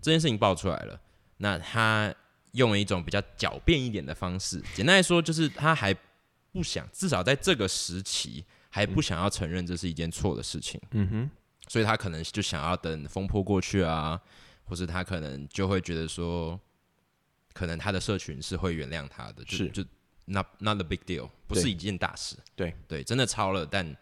[0.01, 0.97] 这件事情爆出来了，
[1.37, 2.15] 那他
[2.53, 5.93] 用了一种比较狡辩一点的方式，简单来说就是他还
[6.53, 11.31] 不想，至少在这个时期还不想要承认这是一件错的事情，嗯哼，
[11.67, 14.19] 所以他可能就想要等风波过去啊，
[14.69, 16.59] 或是他可能就会觉得说，
[17.53, 19.67] 可能他的社群是会原谅他的，就是。
[19.69, 19.83] 就
[20.31, 22.71] not not a big deal，不是一件大事，对。
[22.87, 23.97] 对，真的超了，但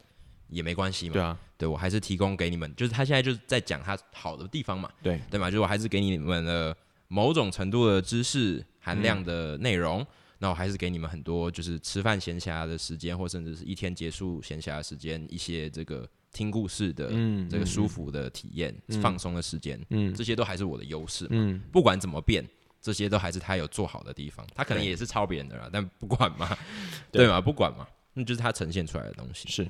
[0.49, 5.21] 也没关系嘛，对啊，对我还是提供给你们，就是他现在就是在讲他好的地方嘛，对。
[5.31, 6.75] 对嘛，就是我还是给你们了
[7.07, 10.05] 某种程度的知识含量的内容，
[10.39, 20.13] 那我还是给你们很多就是吃饭闲暇的时间，或甚至是一天结束闲暇的时间，一些这个听故事的嗯这个舒服的体验、放松的时间，嗯。
[20.13, 21.27] 这些都还是我的优势
[21.71, 22.47] 不管怎么变，
[22.81, 24.45] 这些都还是他有做好的地方。
[24.55, 26.55] 他可能也是抄别人的啦，但不管嘛，
[27.11, 27.25] 对。
[27.25, 27.27] 对。
[27.27, 29.47] 嘛，不管嘛，那就是他呈现出来的东西。
[29.49, 29.67] 是。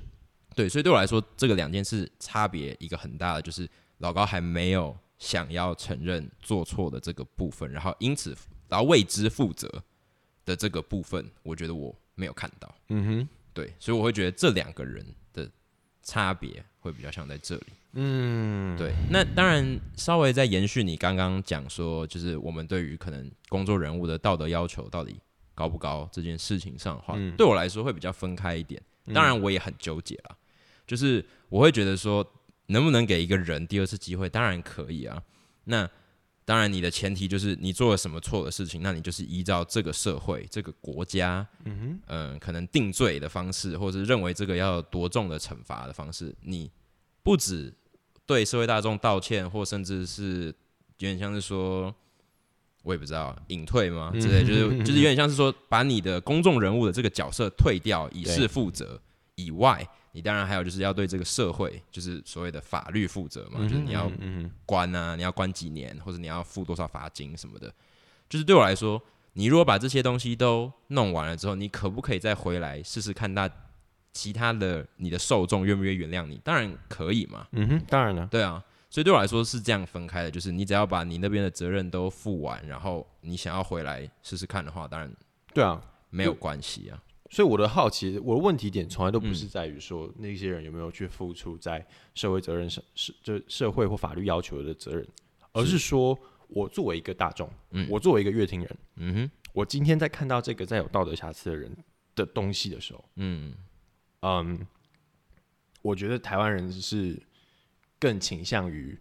[0.56, 8.36] 对，所以对我来说，这个两件事差别一个很大的就是老高还没有想要承认做错的这个部分，然后因此
[8.67, 9.72] 然后为之负责
[10.43, 12.76] 的这个部分，我觉得我没有看到。
[12.89, 13.30] 嗯哼。
[13.54, 15.13] 对，所以我会觉得这两个人的
[16.08, 17.63] 差别会比较像在这里。
[18.00, 25.20] 嗯对，那当然稍微再延续你刚刚讲说，就是我们对于可能工作人物的道德要求到底
[25.54, 28.82] 高不高这件事情上的话，嗯对我来说会比较分开一点。
[29.13, 30.36] 当然我也很纠结啦，
[30.86, 32.26] 就是我会觉得说，
[32.67, 35.22] 能不能给一个人第二次机会，当然可以啊。
[35.65, 35.89] 那
[36.48, 46.72] 当然，你的前提就是你做了什么错的事情，那你就是依照这个社会、这个国家，嗯嗯、可能定罪的方式，或者是认为这个要有多重的惩罚的方式，你
[47.22, 47.74] 不止
[48.26, 50.46] 对社会大众道歉，或甚至是
[51.00, 51.94] 有点像是说，
[52.84, 54.14] 我也不知道隐退吗？
[54.14, 58.98] 之类，就是就是有点像是说，把你的公众人物的这个角色退掉，以示负责
[59.38, 67.71] 以外，你当然还有就是要对这个社会，就是所谓的法律负责嘛，就是你要嗯关啊，你要关几年，或者你要付多少罚金什么的。
[68.28, 69.02] 就是对我来说，
[69.34, 73.47] 你如果把这些东西都弄完了之后，你可不可以再回来试试看，大
[74.12, 76.41] 其他的你的受众愿不愿意原谅你？
[76.43, 78.63] 当然可以嘛，嗯哼，当然了，对啊。
[78.89, 85.13] 所以对我来说是这样分开的，就是你只要把你那边的责任都负完，然后你想要回来试试看的话，当然
[85.54, 86.97] 对啊，没有关系啊。
[87.30, 95.08] 所以我的好奇，我的问题点从来都不是在于说那些人有没有去付出在社会责任上，是就社会或法律要求的责任，
[95.54, 95.78] 而是。
[95.78, 97.88] 说我作为一个大众，嗯。
[97.90, 101.70] 我作为一个乐听人，嗯哼，我今天在看到这个在有道德瑕疵的人
[102.16, 103.54] 的东西的时候，嗯。
[104.22, 104.66] 嗯，
[105.82, 107.22] 我觉得台湾人是
[108.00, 108.98] 更倾向于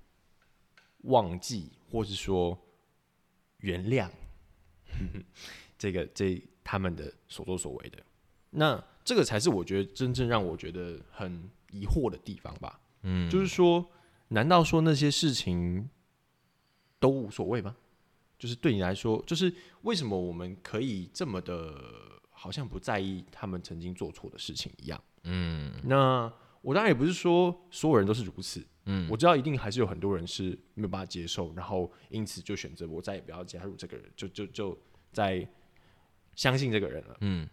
[1.04, 2.58] 忘记，或是说
[3.58, 4.10] 原谅
[5.78, 7.98] 这个这他们的所作所为的。
[8.56, 12.80] 那这个才是我觉得真正让我觉得很疑惑的地方吧。
[13.02, 13.88] 嗯，就是说，
[14.28, 15.88] 难道说那些事情
[16.98, 17.76] 都无所谓吗？
[18.38, 19.52] 就是对你来说，就是
[19.82, 21.74] 为什么我们可以这么的，
[22.30, 25.02] 好像不在意他们曾经做错的事情一样？
[25.24, 34.78] 嗯那我当然也不是说所有人都是如此，嗯我知道一定还是有很多人是没有办法接受，然后因此就选择我再也不要加入这个人，就就就
[35.12, 35.48] 在
[36.34, 37.16] 相信这个人了。
[37.20, 37.48] 嗯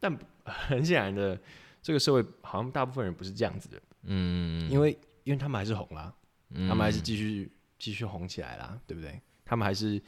[0.00, 1.38] 但 很显然的，
[1.82, 6.12] 这个社会好像大部分人不是这样子的，嗯，因为因为他们还是红啦，
[6.54, 9.20] 嗯他们还是继续继续红起来啦，对不对？
[9.44, 10.00] 他们还是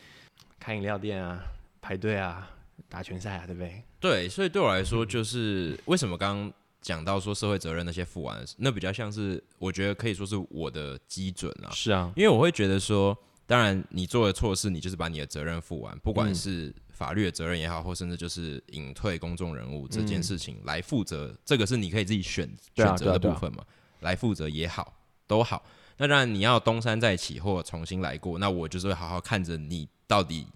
[0.58, 1.42] 开饮料店啊，
[1.80, 2.50] 排队啊，
[2.88, 3.82] 打拳赛啊，对不对？
[4.00, 13.16] 对，所以对我来说，就是为什么刚刚讲到说社会责任那些负完那比较像是我觉得可以说是我的基准啊，是啊，因为我会觉得说，
[13.46, 23.64] 当然你做的错事，你就是把你的责任负完，不管嗯是法律的责任也好，或甚至就是隐退公众人物这件嗯事情来负责，这个是你可以自己选啊选择的部分嘛，
[24.02, 24.94] 来负责也好，
[25.26, 25.64] 都好。
[25.96, 30.46] 那当然你要东山再起或重新来过，那我就是会好好看着你到底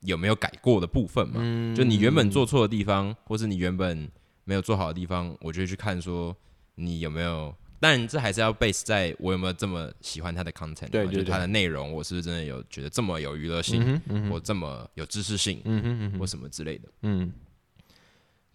[0.00, 1.34] 有没有改过的部分嘛。
[1.38, 4.10] 嗯就你原本做错的地方，或是你原本
[4.44, 6.34] 没有做好的地方，我就会去看说
[6.76, 7.54] 你有没有。
[7.80, 16.18] 当然，这还是要 base 在我有没有这么喜欢它的 content，嘛对就是它的内容，我是不是真的有觉得这么有娱乐性，嗯哼嗯或这么有知识性，嗯哼嗯哼。
[16.20, 16.88] 或什么之类的。
[17.02, 17.32] 嗯。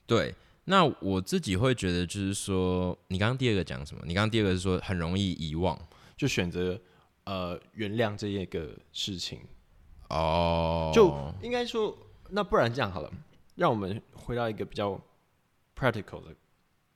[0.05, 0.34] 对，
[0.65, 4.03] 那我自己会觉得就是说，你刚刚第二个讲什么？
[4.05, 5.78] 你刚刚第二个是说很容易遗忘。
[6.17, 6.80] 就选择
[7.26, 9.41] 呃原谅这一个事情，
[10.07, 11.13] 哦，就
[11.43, 11.93] 应该说，
[12.30, 13.11] 那不然这样好了，
[13.55, 14.91] 让我们回到一个比较
[15.78, 16.34] practical 的，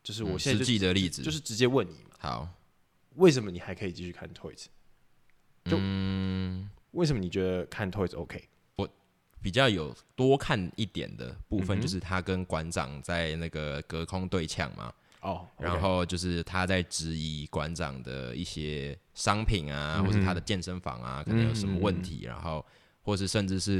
[0.01, 2.47] 就是我现在实际的例子，就是直接问你嘛，好，
[3.15, 4.65] 为什么你还可以继续看 Toys？
[5.65, 8.47] 就嗯，为什么你觉得看 Toys OK？
[8.75, 8.87] 我
[9.41, 22.65] 比较有多看一点的部分，就是他跟馆长在那个隔空对呛嘛，哦，然后就是他在质疑馆长的一些商品啊，嗯或者他的健身房啊，可能有什么问题，然后
[23.01, 23.79] 或是甚至是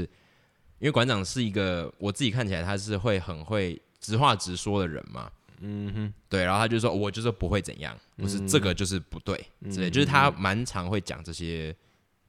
[0.78, 5.30] 因为馆长是一个我自己看起来他是会很会直话直说的人嘛，
[5.60, 9.36] 嗯哼，对，然后他就说我就是不会怎样，不是嗯这个就是不对
[9.70, 11.74] 之类，就是他蛮常会讲这些。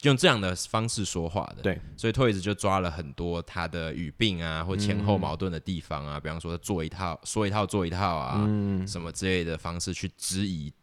[0.04, 5.06] 用这样的方式说话的，对，所以 Toys 就抓了很多他的语病啊，或前嗯。
[5.06, 8.88] 后矛盾的地方啊，比方说做一套说一套做一套啊，嗯。
[8.88, 10.74] 什么之类的方式去质疑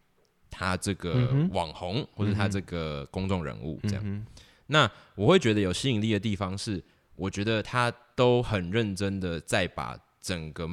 [0.48, 4.02] 他这个网红、或者他这个公众人物这样。
[4.04, 4.24] 嗯
[4.68, 6.80] 那我会觉得有吸引力的地方是，
[7.16, 10.68] 我觉得他都很认真的在把整个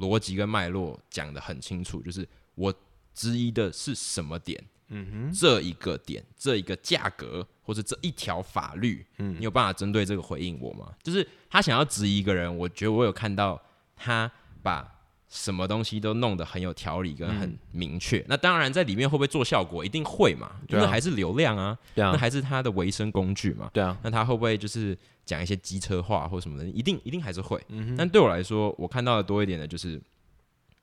[0.00, 2.74] 逻辑跟脉络讲得很清楚，就是我
[3.14, 10.92] 质疑的是什么点，嗯哼，这一个点，这一个价格，或者这一条法律，嗯你有办法针对这个回应我吗？
[11.02, 13.60] 就是他想要质疑一个人，我觉得我有看到
[13.94, 14.30] 他
[14.62, 14.99] 把
[15.30, 18.22] 什么东西都弄得很有条理跟很明确。
[18.28, 23.70] 那当然在里面会不会做效果，一定会嘛，因对啊为还是流量啊，对啊，那还是他的维生工具嘛。
[23.72, 26.64] 对啊，那他会不会就是讲一些机车话或什么的？
[26.66, 27.64] 一定一定还是会。
[27.68, 30.00] 嗯但对我来说，我看到的多一点的就是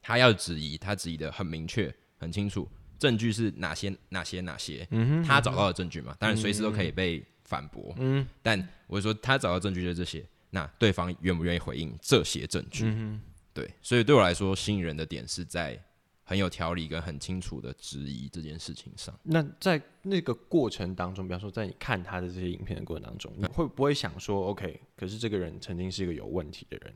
[0.01, 2.65] 他要质疑，他质疑的很明确、很清楚，
[2.97, 4.87] 证据是哪些、哪些、哪些，
[5.25, 7.93] 他找到的证据嘛，当然随时都可以被反驳。
[7.97, 12.85] 嗯但我说他找到证据就是这些，那对方愿不愿意回应这些证据？
[12.85, 13.19] 嗯
[13.57, 15.83] 对，所以对我来说，吸引人的点是在
[16.23, 19.19] 很有条理跟很清楚的质疑这件事情上。
[19.23, 26.93] 那在那个过程当中，比方说在你看他的这些影片的过程当中，你会不会想说，OK，可是这个人曾经是一个有问题的人，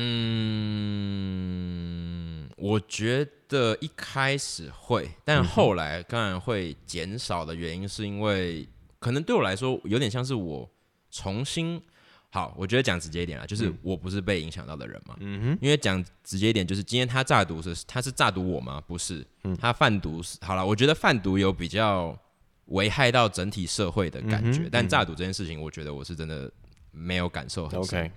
[2.58, 8.68] 我觉得一开始会，但后来当然会减少的原因，是因为
[8.98, 10.70] 可能对我来说有点像是我
[11.10, 11.82] 重新
[12.38, 15.16] 好，我觉得讲直接一点啊，就是我不是被影响到的人嘛。
[15.18, 18.80] 嗯哼，因为讲直接一点，就是今天他诈毒是他是诈毒我吗？
[18.86, 19.26] 不是，
[19.58, 20.64] 他贩毒是好了。
[20.64, 22.16] 我觉得贩毒有比较
[22.66, 26.48] 危害到整体社会的感觉，嗯但诈毒这件事情，我觉得我是真的
[26.92, 28.08] 没有感受很深。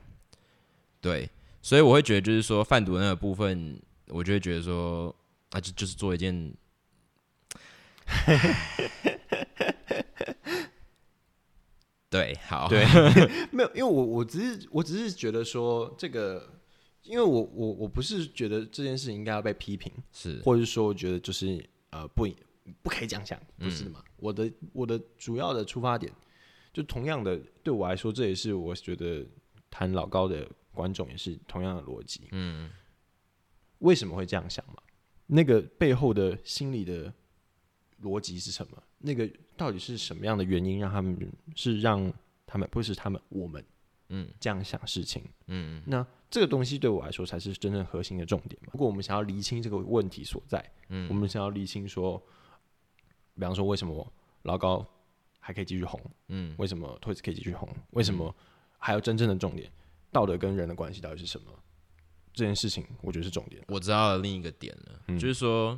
[0.99, 1.27] 对，
[1.63, 5.15] 所以我会觉得就是说贩毒那个部分，我就会觉得说
[5.49, 6.53] 啊，就就是做一件。
[12.21, 12.85] 对，好，对，
[13.51, 16.59] 没有，因为我我只是我只是觉得说这个，
[17.03, 22.27] 因为我我我不是觉得这件事情应该要被批评，是，或者是说我觉得就是呃不
[22.81, 24.03] 不可以这样想，不是嗯嘛？
[24.17, 26.11] 我的我的主要的出发点，
[26.71, 29.25] 就同样的对我来说，这也是我觉得
[29.69, 32.27] 谈老高的观众也是同样的逻辑。
[32.31, 32.69] 嗯，
[33.79, 34.75] 为什么会这样想嘛？
[35.27, 37.13] 那个背后的心理的
[38.03, 38.83] 逻辑是什么？
[39.01, 41.17] 那个到底是什么样的原因让他们
[41.55, 42.11] 是让
[42.45, 43.63] 他们不是他们我们
[44.09, 45.23] 嗯这样想事情？
[45.47, 48.69] 嗯那这个东西对我来说才是真正核心的重点嘛。
[48.73, 52.21] 如果我们想要厘清这个问题所在，嗯我们想要厘清说，
[53.35, 54.85] 比方说为什么老高
[55.39, 55.99] 还可以继续红，
[56.29, 58.33] 嗯为什么 Toys 可以继续红，为什么
[58.77, 59.71] 还有真正的重点，
[60.11, 61.51] 道德跟人的关系到底是什么？
[62.33, 63.61] 这件事情我觉得是重点。
[63.67, 65.77] 我知道了另一个点了，嗯就是说，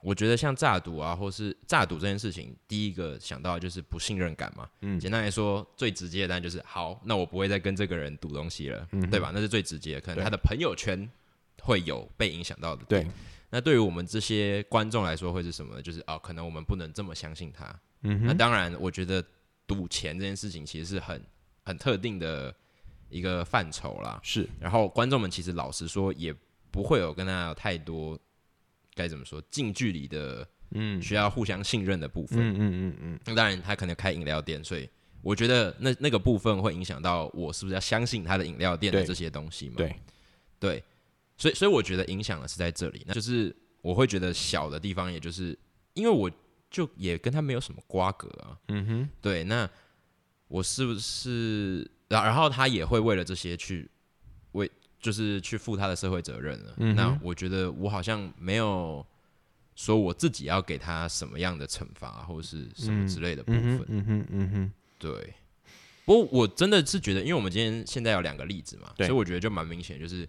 [0.00, 4.68] 我觉得像诈赌啊，或是诈赌这件事情，第一个想到的就是不信任感嘛。
[4.82, 9.32] 嗯简单来说，最直接的当然就是好，那我不会再跟这个人赌东西了，嗯对吧？
[9.34, 11.08] 那是最直接的，可能他的朋友圈
[11.62, 12.84] 会有被影响到的。
[12.84, 13.06] 对，
[13.50, 15.82] 那对于我们这些观众来说，会是什么呢？
[15.82, 17.80] 就是哦，可能我们不能这么相信他。
[18.02, 19.24] 嗯那当然，我觉得
[19.66, 21.20] 赌钱这件事情其实是很
[21.64, 22.54] 很特定的
[23.08, 24.20] 一个范畴啦。
[24.22, 26.32] 是然后观众们其实老实说，也
[26.70, 28.16] 不会有跟他有太多
[28.98, 31.00] 该怎么说近距离的，嗯。
[31.00, 32.38] 需要互相信任的部分。
[32.38, 34.88] 嗯嗯嗯嗯，那当然，他可能开饮料店，所以
[35.22, 39.76] 我觉得那那个部分会影响到我是不是要相信他的饮料店的这些东西嘛？
[39.76, 39.94] 对。
[40.60, 40.82] 对，
[41.36, 45.56] 所以所以我觉得影响的是在这里，那就是我会觉得小的地方，也就是
[45.94, 46.28] 因为我
[46.68, 49.70] 就也跟他没有什么瓜葛啊，嗯哼，对，那
[50.48, 53.88] 我是不是，然然后他也会为了这些去为，
[55.00, 56.74] 就是去负他的社会责任了。
[56.78, 59.04] 嗯那我觉得我好像没有
[59.74, 63.76] 说我自己要给他什么样的惩罚或者是什么之类的部分。
[63.76, 65.34] 嗯哼，嗯哼，嗯哼，对，
[66.04, 70.28] 不过我真的是觉得，因为我们今天现在有两个例子嘛，所以我觉得就蛮明显，就是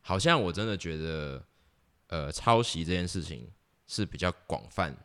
[0.00, 1.44] 好像我真的觉得，
[2.06, 3.46] 呃，抄袭这件事情
[3.86, 4.96] 是比较广泛、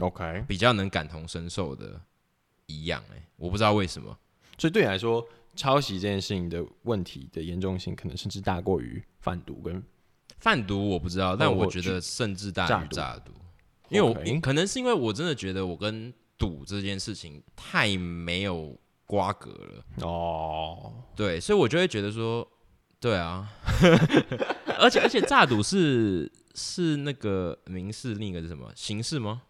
[0.00, 2.00] OK，比较能感同身受的
[2.66, 3.16] 一样、欸。
[3.16, 4.16] 哎，我不知道为什么。
[4.56, 9.82] 所以对你来说，抄袭这件事情的问题的严重性，可能甚至大过于贩毒跟
[10.38, 13.32] 贩毒我不知道，但我觉得甚至大于诈赌，
[13.88, 22.46] 因为我可能是因为我真的觉得我跟赌这件事情太没有瓜葛了，哦，对，所以我就会觉得说，
[23.00, 23.48] 对啊，
[24.78, 28.70] 而且而且诈赌是是那个民事，另一个是什么？
[28.74, 29.42] 刑事吗？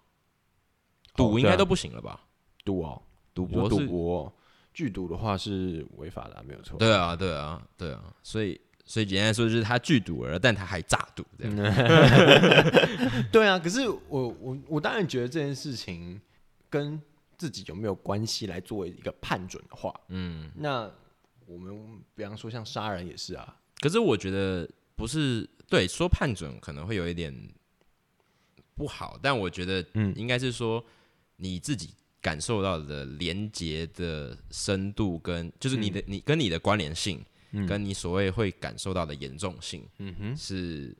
[1.16, 2.26] 赌应该都不行了吧？
[2.64, 3.02] 赌哦，
[3.32, 4.32] 赌博是，博，
[4.76, 6.78] 剧毒的话是违法的啊、没有错。
[6.78, 11.56] 对啊，对啊，对啊，所以所以简单来说就是他拒赌了，但他还诈赌这样。
[13.32, 16.20] 对啊，可是我我我当然觉得这件事情
[16.68, 17.00] 跟
[17.38, 20.90] 自己有没有关系来作为一个判准的话，嗯，那
[21.46, 27.34] 我们比方说像杀人也是啊，可是我觉得不是对说判准可能会有一点
[28.74, 30.84] 不好，但我觉得嗯应该是说
[31.36, 31.94] 你自己
[32.26, 37.64] 感受到的连接的深度跟就是你的、你跟你的关联性，嗯。
[37.68, 40.92] 跟你所谓会感受到的严重性嗯哼，是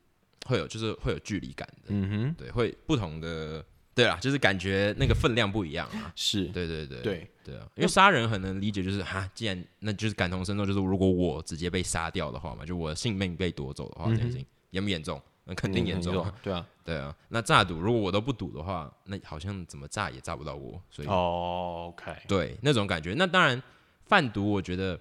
[0.47, 3.65] 会有就是会有距离感的，嗯哼，对，会不同的。
[3.93, 6.13] 对啊，就是感觉那个分量不一样啊。
[6.15, 15.21] 是，对对对对，对啊，因为杀人很能理解，就是哈，既然那就是感同身受，就是如果我直接被杀掉的话嘛，就我的性命被夺走的话，这件事情严不严重？
[15.47, 16.35] 那肯定严重啊。
[16.43, 23.15] 对啊， 对啊，那诈赌如果我都不赌的话，那好像怎么诈也诈不到我，所以、哦，OK，对那种感觉。
[23.15, 23.63] 那当然，
[24.05, 24.99] 贩毒我觉得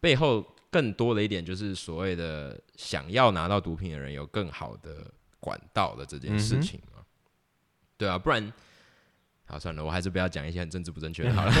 [0.00, 7.04] 背后更多的一点就是所谓的想要拿到毒品的人有更好的管道的这件事情嘛。
[7.96, 8.52] 对啊，不然。
[9.48, 11.52] 好，算了，我还是不要讲一些很政治不正确的好了。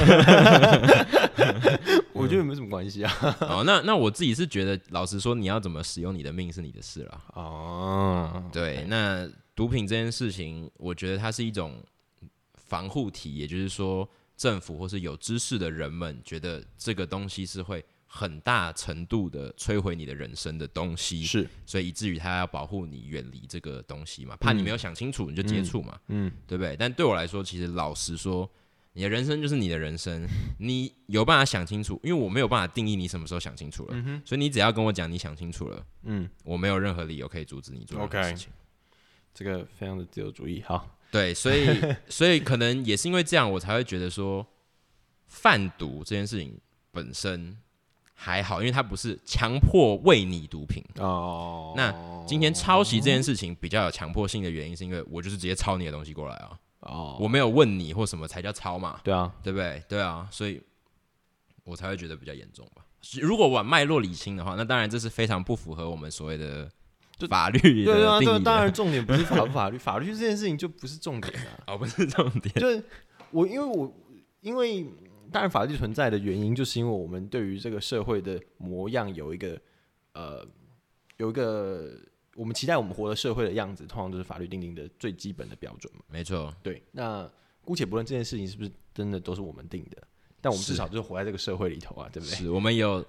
[2.12, 3.36] 我觉得没什么关系啊。
[3.42, 7.24] 哦，那那我自己是觉得，老实说，你要怎么使用你的命是你的事了。
[7.34, 11.80] 哦，对，那毒品这件事情，我觉得它是一种
[12.54, 26.76] 防护体，也就是说，政府或是有知识的人们觉得这个东西是会很大程度的摧毁你的人生的东西，是，所以以至于他要保护你远离这个东西嘛，怕你没有想清楚你就接触嘛，嗯，对不对？
[26.76, 28.50] 但对我来说，其实老实说，
[28.92, 30.26] 你的人生就是你的人生，
[30.58, 38.52] 你有办法想清楚，因为我没有办法定义你什么时候想清楚了，所以你只要跟我讲你想清楚了，嗯，我没有任何理由可以阻止你做任何 OK 事情。
[39.34, 40.62] 这个非常的自由主义。
[40.62, 41.66] 好，对，所以
[42.08, 44.46] 所以可能也是因为这样，我才会觉得说，
[45.26, 46.58] 贩毒这件事情
[46.90, 47.54] 本身
[48.18, 50.82] 还好，因为他不是强迫喂你毒品。
[50.98, 51.94] 哦，那
[52.26, 59.82] 今天抄袭这件事情比较有强迫性的原因，是因为我就是直接抄你的东西过来啊，哦，我没有问你或什么才叫抄嘛，对啊，对不对？
[59.86, 60.60] 对啊，所以
[61.62, 62.82] 我才会觉得比较严重吧。
[63.20, 66.68] 如果往脉络理清的话，那当然这是非常不符合我们所谓的
[67.16, 68.18] 就法律对啊。
[68.42, 71.52] 当然重点不是法不法律，法律这件事情就不是重点啊。
[71.68, 72.52] 哦，不是重点。
[72.56, 72.82] 就是
[73.30, 73.94] 我，因为我
[74.40, 74.84] 因为
[75.36, 79.60] 当然法律存在的原因，就是因为我们对于这个社会的模样有一个
[80.14, 80.42] 呃
[81.18, 81.92] 有一个
[82.34, 86.00] 我们期待我们活的社会的样子，通常都是法律定定的最基本的标准嘛。
[86.08, 87.30] 没错，对，那
[87.60, 90.02] 姑且不论这件事情是不是真的都是我们定的，
[90.40, 92.34] 但我们至少就是活在这个社会里头啊，对不对？
[92.34, 93.04] 是我们有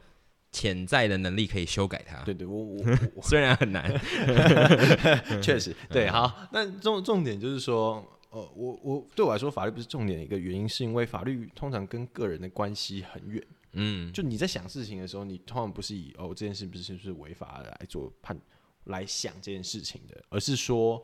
[0.52, 2.22] 潜在的能力可以修改它。
[2.26, 2.84] 对对，我我
[3.16, 3.90] 我 虽然很难，
[5.42, 13.44] 确实对，好，那重重点就是说，呃，我我对我来说，法律不是重点的一个原因，是因为法律通常跟个人的关系很远。
[13.74, 18.38] 嗯，就你在想事情的时候，你通常不是以哦这件事不是是不是违法来做判
[18.86, 21.04] 来想这件事情的，而是说，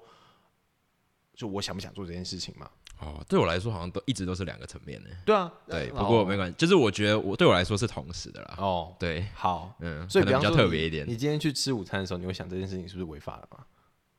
[1.35, 2.69] 就我想不想做这件事情嘛？
[2.99, 5.09] 哦，对我来说好像都一直都是两个层面的。
[5.25, 8.55] 对啊，对，呃不过没关系，就是我觉得我对我来说是同时的啦。
[8.57, 11.07] 哦，对，好，嗯，所以比较特别一点。
[11.07, 13.65] 你今天去吃午餐的时候，你会想这件事情是不是违法的吗？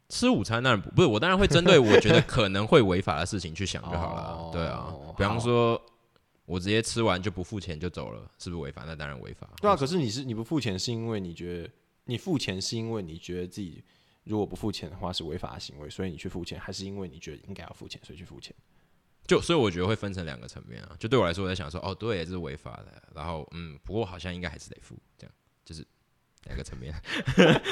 [0.09, 4.51] 吃午餐当然不不是，我当然会针对我觉得可能会违法的事情去想就好了 哦。
[4.53, 5.81] 对啊，比方说，
[6.45, 8.85] 我直接吃完就不付钱就走了，是不是违法？
[8.87, 9.49] 那当然违法。
[9.61, 11.71] 对啊，可是你是你不付钱，是因为你觉得
[12.05, 13.83] 你付钱是因为你觉得自己
[14.25, 18.55] 如果不付钱的话是违法的行为，所以你去付钱，还是因为你觉得应该要付钱，所以去付钱？
[19.27, 20.95] 就所以我觉得会分成两个层面啊。
[20.99, 25.35] 就对我来说，我在想说，哦，对，这是违法的，然后嗯，不过好像应该还是得付，这样
[25.65, 25.83] 就是
[26.47, 26.95] 两个层面。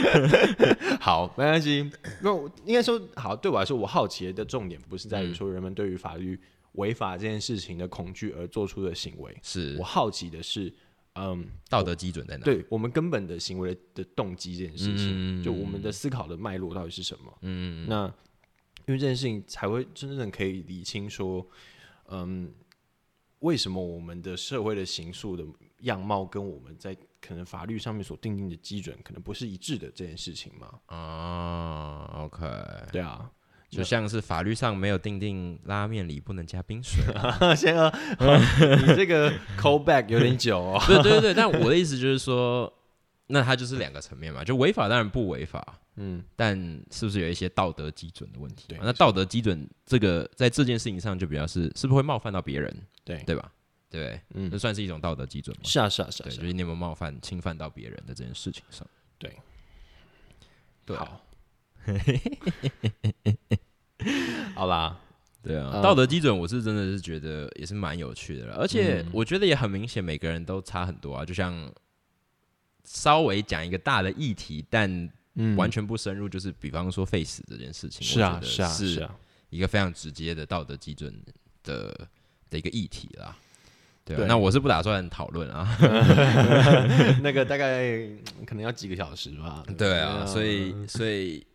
[1.00, 1.90] 好，没关系。
[2.20, 6.38] 那我应该说，好，对我来说，我好奇的重点不是在于说人们对于法律
[6.72, 10.72] 违法这件事情的恐惧而做出的行为，是我好奇的是，
[11.14, 12.44] 嗯，道德基准在哪？
[12.44, 17.38] 对我们根本的行为的动机这件事情，嗯就我们的思考的脉络到底是什么？
[17.42, 18.06] 嗯，那
[18.86, 21.46] 因为这件事情才会真正可以理清说，
[22.08, 22.50] 嗯，
[23.40, 25.44] 为什么我们的社会的刑诉的
[25.80, 30.68] 样貌跟我们在可能法律上面所定定的基准可能不是一致的这件事情嘛？
[30.86, 32.44] 啊，OK，
[32.90, 33.30] 对啊，
[33.70, 37.02] 就像是法律上没有定定拉面里不能加冰水。
[37.56, 40.82] 先啊，你这个 call back 有点久哦。
[40.86, 42.70] 对对对，但我的意思就是说，
[43.28, 46.56] 那它就是两个层面嘛，就违法当然不违法，嗯，但
[46.90, 48.78] 是不是有一些道德基准的问题对？
[48.82, 53.50] 那道德基准这个在这件事情上就比较是是不是会冒犯到别人，对，对吧？
[53.92, 54.50] 对嗯。
[54.50, 55.62] 这算是一种道德基准嘛？
[55.64, 58.86] 是啊，是啊，是啊，就是你有没有冒犯、侵犯到别人的这件事情上。
[59.18, 59.36] 对，
[60.84, 61.24] 对啊，好，
[64.56, 64.98] 好啦，
[65.42, 71.24] 对啊，嗯道德基准我是真的是觉得也是蛮有趣的了，而且我觉得也很明显，每个人都差很多啊。
[71.24, 71.72] 就像
[72.84, 74.90] 稍微讲一个大的议题，但
[75.34, 75.56] 嗯。
[75.56, 79.14] 完全不深入，就是比方说 face 这件事情，是啊，是啊，是是啊，
[79.50, 81.14] 一个非常直接的道德基准
[81.62, 82.08] 的
[82.50, 83.34] 的一个议题啦。
[84.04, 85.66] 对啊，对那我是不打算讨论啊。
[87.22, 89.64] 那个大概嗯可能要几个小时吧。
[89.78, 91.46] 对啊，所以所以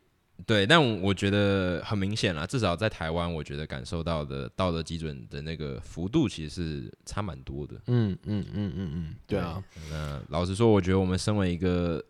[0.46, 7.76] 对，但我觉得很明显啦，至少在台湾，我觉得感受到的道德基准的那个幅度其实是差蛮多的。
[7.88, 12.02] 嗯嗯嗯嗯嗯，对啊，那老实说，我觉得我们身为一个，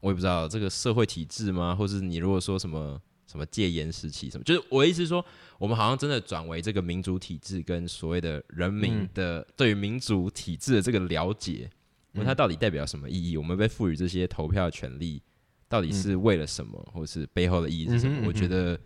[0.00, 1.74] 我也不知道这个社会体制吗？
[1.74, 2.98] 或是你如果说什么
[3.34, 5.24] 什么戒严时期什么，就是我的意思是说，
[5.58, 11.68] 我们好像真的转为这个民主体制跟所谓的人民的对于民主体制的这个了解，
[12.12, 13.36] 那、它到底代表什么意义？
[13.36, 15.20] 我们被赋予这些投票权利，
[15.68, 18.28] 到底是为了什么，或是背后的意义是什么？
[18.28, 18.78] 我觉得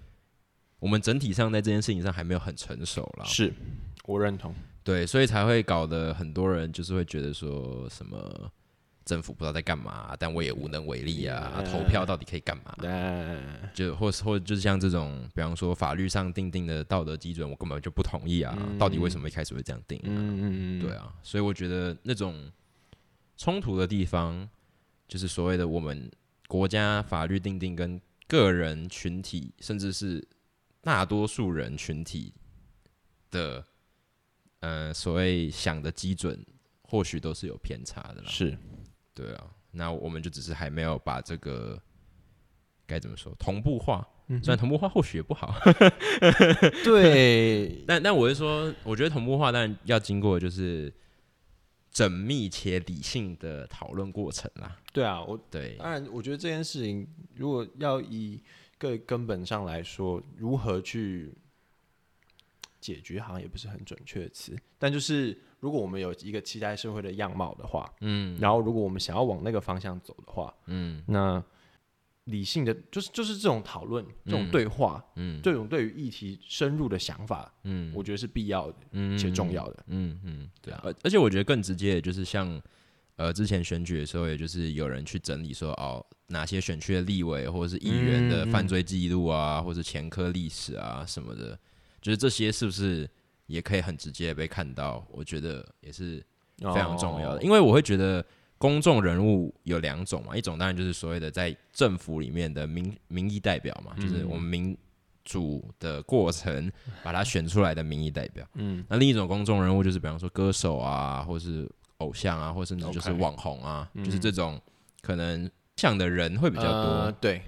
[0.78, 3.26] 我们整体上在这件事情上还没有很成熟了。
[3.26, 3.53] 是
[4.07, 4.55] 我认同。
[4.82, 8.51] 对，所以才会搞得很多人就是会觉得说什么
[9.09, 12.74] 政府不知道在干嘛，但我也无能为力啊，啊投票到底可以干嘛？
[12.76, 13.40] 对，
[13.72, 20.04] 就或是或者就是像这种，比方说法律上定定的道德基准，我根本就不同意啊，到底为什么一开始会这样定、啊？
[20.04, 22.52] 嗯嗯嗯，对啊，所以我觉得那种
[23.38, 24.46] 冲突的地方，
[25.09, 26.11] 就是所谓的我们
[26.46, 30.22] 国家法律定定跟个人群体，甚至是
[30.82, 32.34] 大多数人群体
[33.30, 33.64] 的，
[34.61, 36.44] 呃，所谓想的基准，
[36.82, 38.28] 或许都是有偏差的啦。
[38.28, 38.59] 是
[39.18, 41.80] 对啊，那我们就只是还没有把这个
[42.86, 45.54] 该怎么说同步化，虽然同步化或许也不好，
[46.84, 50.92] 对，但但我是说，我觉得同步化当然要经过就是
[51.92, 54.80] 缜密且理性的讨论过程啦。
[54.92, 58.40] 对啊，我对，当然，我觉得这件事情如果要以
[58.78, 61.34] 个根本上来说，如何去
[62.80, 64.56] 解决，好像也不是很准确的词。
[64.78, 68.38] 但就是如果我们有一个期待社会的样貌的话，嗯。
[68.40, 71.02] 然后如果我们想要往那个方向走的话，嗯。
[71.06, 71.42] 那
[72.24, 75.40] 理性的就是就是这种讨论、这种对话、嗯。
[75.42, 77.92] 这种对于议题深入的想法，嗯。
[77.94, 79.16] 我觉得是必要的嗯。
[79.16, 79.84] 且重要的。
[79.86, 82.61] 嗯嗯，对啊，而而且我觉得更直接的就是像
[83.16, 91.59] 呃之前选举的时候，也就是有人去整理说哦哪些选区的立委或者是议员的犯罪记录啊，或者前科历史啊什么的，
[92.02, 93.09] 就是这些是不是
[93.49, 95.05] 也可以很直接的被看到？
[95.11, 96.24] 我觉得也是
[96.59, 98.24] 非常重要的，哦因为我会觉得
[98.57, 104.76] 公众人物有两种嘛，一种当然就是所谓的在政府里面的民民意代表嘛，就是我们民
[105.24, 106.70] 主的过程
[107.03, 108.46] 把他选出来的民意代表。
[108.55, 111.68] 嗯，那另一种公众人物就是比方说歌手啊，或是
[111.99, 114.61] 偶像啊，或甚至就是网红啊就是这种
[115.01, 116.70] 可能像的人会比较多。
[116.70, 117.42] 呃对，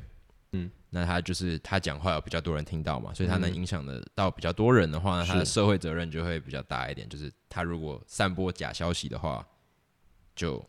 [0.91, 7.09] 那他就是他讲话有比较多人听到嘛，所以他嗯能影响的到比较多人的话，那他的社会责任就会比较大一点。
[7.09, 9.47] 就是他如果散播假消息的话，
[10.35, 10.65] 就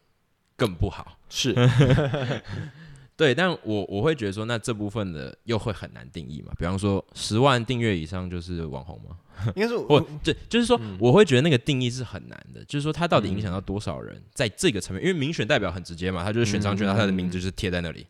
[0.56, 1.18] 更不好。
[1.30, 1.56] 是
[3.18, 6.52] 对，但我我会觉得说，那这部分的又会很难定义嘛。
[6.58, 9.18] 比方说，十万订阅以上就是网红吗？
[9.56, 18.08] 应该是 或我这就是说，我会觉得那个定义是很难的，就是说他到底影响到多少人，在这个层面，因为民选代表很直接嘛，他就是选上去，然后他的名字就是贴在那里。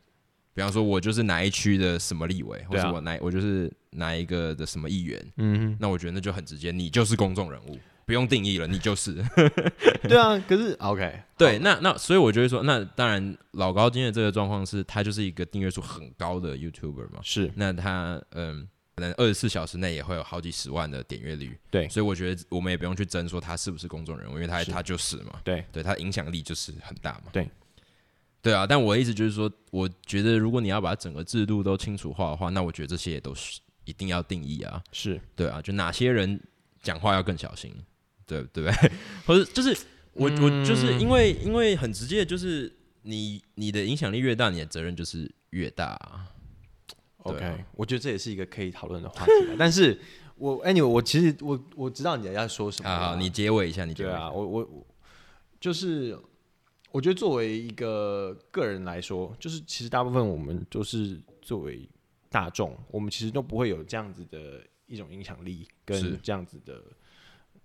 [0.54, 9.24] 比方说，我就是哪一区的什么立委，或者我哪我就是哪一个的什么议员，嗯那我觉得那就很直接，你就是公众人物，不用定义了，你就是。
[10.04, 17.49] 对啊，可是 OK，对，那那所以我就会说，那当然老高今天的这个状况是，他就是一个订阅数很高的 YouTuber 嘛，是。
[17.56, 21.58] 那他嗯，可能二十四小时内也会有好几十万的点阅率。
[21.70, 21.88] 对。
[21.88, 25.64] 所以我觉得我们也不用去争说他是不是公众人物，因为他他就是嘛，对。
[25.72, 27.26] 对他影响力就是很大嘛。
[27.32, 27.47] 对，
[28.41, 34.81] 对啊，但我的意思就是说，我觉得如果你要把整个制度都清楚化的话，那我觉得这些也都是一定要定义啊。
[34.91, 36.39] 是对啊，就哪些人
[36.81, 37.71] 讲话要更小心，
[38.25, 38.91] 对对不对？
[39.27, 39.77] 或者就是
[40.13, 46.27] 我我就是因为因为很直接，就是你你的影响力越大，你的责任就是越大啊、
[47.19, 49.55] OK，、啊我觉得这也是一个可以讨论的话题啊。
[49.59, 49.99] 但是
[50.35, 54.17] 我 anyway，我其实我我知道你要说什么好，你结尾一下，你结尾一下。
[54.17, 54.87] 对啊，我我我
[55.59, 56.17] 就是
[56.91, 61.87] 我觉得作为一个个人来说，就是其实大部分我们都是作为
[62.29, 66.83] 大众，我们其实都不会有这样子的一种影响力跟这样子的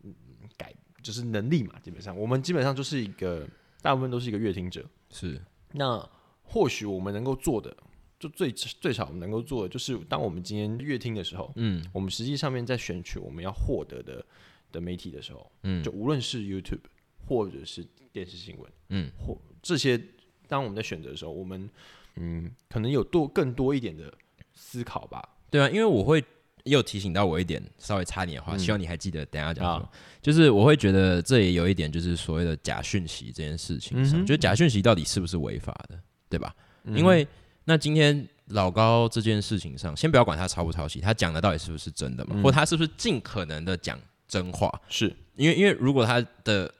[0.02, 0.14] 嗯
[0.56, 0.72] 改，
[1.02, 1.78] 就是能力嘛。
[1.80, 3.46] 基本上，我们基本上就是一个
[3.82, 4.84] 大部分都是一个乐听者。
[5.10, 5.40] 是
[5.72, 6.08] 那
[6.42, 7.76] 或许我们能够做的，
[8.18, 14.24] 就最最少能够做的，就是当我们今天乐听的时候，嗯我们实际上面在选取我们要获得的
[14.70, 16.80] 的媒体的时候，嗯就无论是 YouTube
[17.26, 20.00] 或者是电视新闻，嗯，或这些，
[20.48, 21.68] 当我们在选择的时候，我们
[22.16, 24.12] 嗯，可能有多更多一点的
[24.54, 25.22] 思考吧。
[25.50, 26.24] 对啊，因为我会
[26.64, 29.84] 又提醒到我一点，稍微插你的话，希望你还记得等下讲什么。
[29.84, 29.90] 啊
[30.22, 35.96] 就是我会觉得这也有一点，就是所谓的假讯息这件事情上，嗯哼就是假讯息到底是不是违法的，
[36.28, 36.52] 对吧？
[36.82, 37.26] 嗯因为
[37.64, 43.96] 那今天老高这件事情上，先不要管他抄不抄袭，他讲的到底是不是真的嘛，嗯或他是不是尽可能的讲
[44.26, 44.80] 真话？
[44.88, 46.72] 是因为因为如果他的，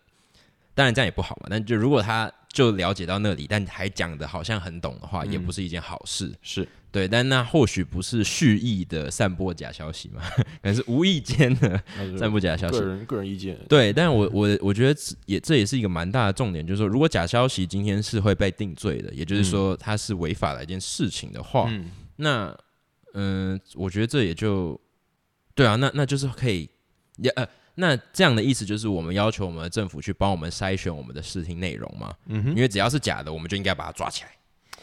[0.76, 6.30] 当然这样也不好嘛，但就如果他就了解到那里，但还讲的好像很懂的话，也不是一件好事。
[6.42, 11.82] 是，对，但那或许不是蓄意的散播假消息嘛， 可能是无意间的
[12.18, 12.84] 散播假消息个。
[12.84, 13.58] 人个人意见。
[13.68, 22.54] 对，但我我我觉得这也这也是一个蛮大的重点，就是说，如果假消息今天是会被定罪的，也就是说它是违法的一件事情的话，嗯，那
[23.14, 24.78] 嗯、我觉得这也就
[25.54, 26.68] 对啊，那那就是可以
[27.16, 34.30] 也呃，那这样的意思就是我们要求我们的政府去帮我们筛选我们的视听内容嘛，嗯哼，因为只要是假的，我们就应该把它抓起来，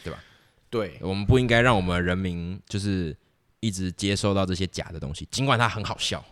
[0.04, 0.24] 对吧？
[0.70, 3.16] 对，我们不应该让我们人民就是
[3.60, 6.24] 一直接收到这些假的东西，尽管它很好笑，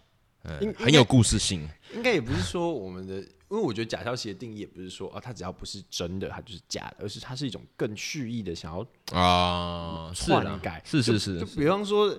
[0.43, 10.81] 嗯、应很有故事性，应该也不是说我们的，因为我觉得假消息的定义也不是说啊，它只要不是真的，它就是假的，而是它是一种更蓄意的想要啊，篡改。
[10.85, 11.59] 是是是，就是。
[11.59, 12.17] 比方说，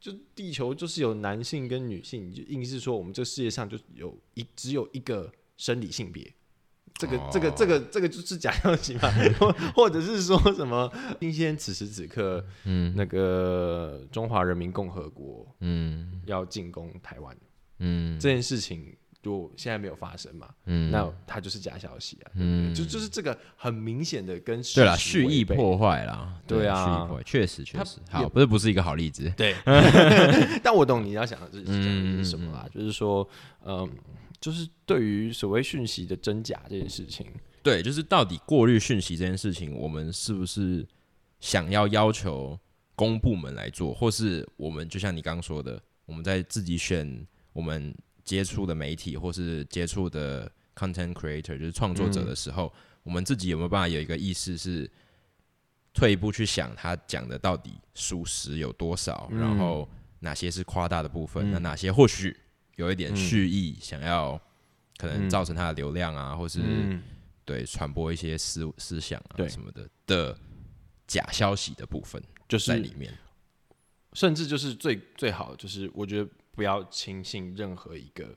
[0.00, 6.32] 就地球就是有男性跟女性，你就硬是说我们这世界上就有一只有一个生理性别。
[6.94, 12.92] 这个这个这个这个就是假消息嘛，或 或者是说什么今天此时此刻，嗯。
[12.96, 16.20] 那个中华人民共和国嗯。
[16.26, 17.36] 要进攻台湾
[17.78, 18.18] 嗯。
[18.18, 18.96] 这件事情，
[19.28, 22.74] 就现在没有发生嘛，嗯，那它就是假消息啊，嗯。
[22.74, 29.54] 就就是这个很明显的跟对啦，事实蓄意破坏啦，对啊蓄意破坏，确实确实，好，不是不是一个好例子，对，
[30.64, 33.28] 但我懂你要想的是讲嗯的是什么啦，就是说，
[33.66, 33.86] 嗯，
[34.40, 37.26] 就是对于所谓讯息的真假这件事情，
[37.62, 40.86] 对，就是到底过滤讯息这件事情，我们是不是
[41.40, 42.58] 想要要求
[42.94, 47.94] 公部门来做，或是我们就像你刚刚说的，我们在自己选我们
[48.28, 52.70] 接触的媒体或是接触的 content creator，就是创作者的时候，
[53.02, 54.90] 我们自己有没有办法有一个意识是
[55.94, 59.88] 退一步去想他讲的到底属实有多少，嗯然后
[60.20, 62.36] 哪些是夸大的部分，嗯那哪些或许
[62.76, 64.40] 有一点嗯蓄意想要
[64.98, 66.60] 可能嗯造成他的流量啊，或是。
[66.62, 67.02] 嗯，
[67.44, 70.38] 对传播一些思思想啊什么的的
[71.06, 73.10] 假消息的部分就是在里面。
[74.12, 76.28] 甚至就是最最好就是我觉得
[76.58, 78.34] 不要轻信任何一个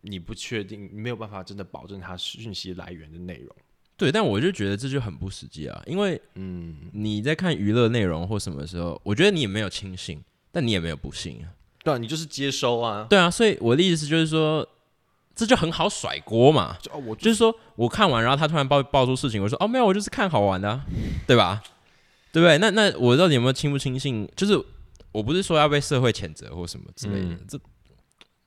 [0.00, 3.54] 你不确定、你没有办法真的保证它讯息来源的内容。
[3.94, 11.52] 对，但我就觉得这就很不实际啊，因为嗯，你在看娱乐内容或什么时候，我觉得你也没有轻信，但你也没有不信啊。
[11.84, 14.66] 对啊，你就是接收啊，对啊，所以我的意思就是说，
[15.34, 16.78] 这就很好甩锅嘛。
[16.80, 20.86] 就哦，我就是说我看完，然后他突然爆爆出事情，我说哦没有，我就是看好玩的、啊，
[21.26, 21.62] 对吧？
[22.32, 22.56] 对不对？
[22.56, 24.26] 那那我到底有没有轻不轻信？
[24.34, 24.58] 就是
[25.12, 27.58] 我不是说要被社会谴责或什么之类的，嗯这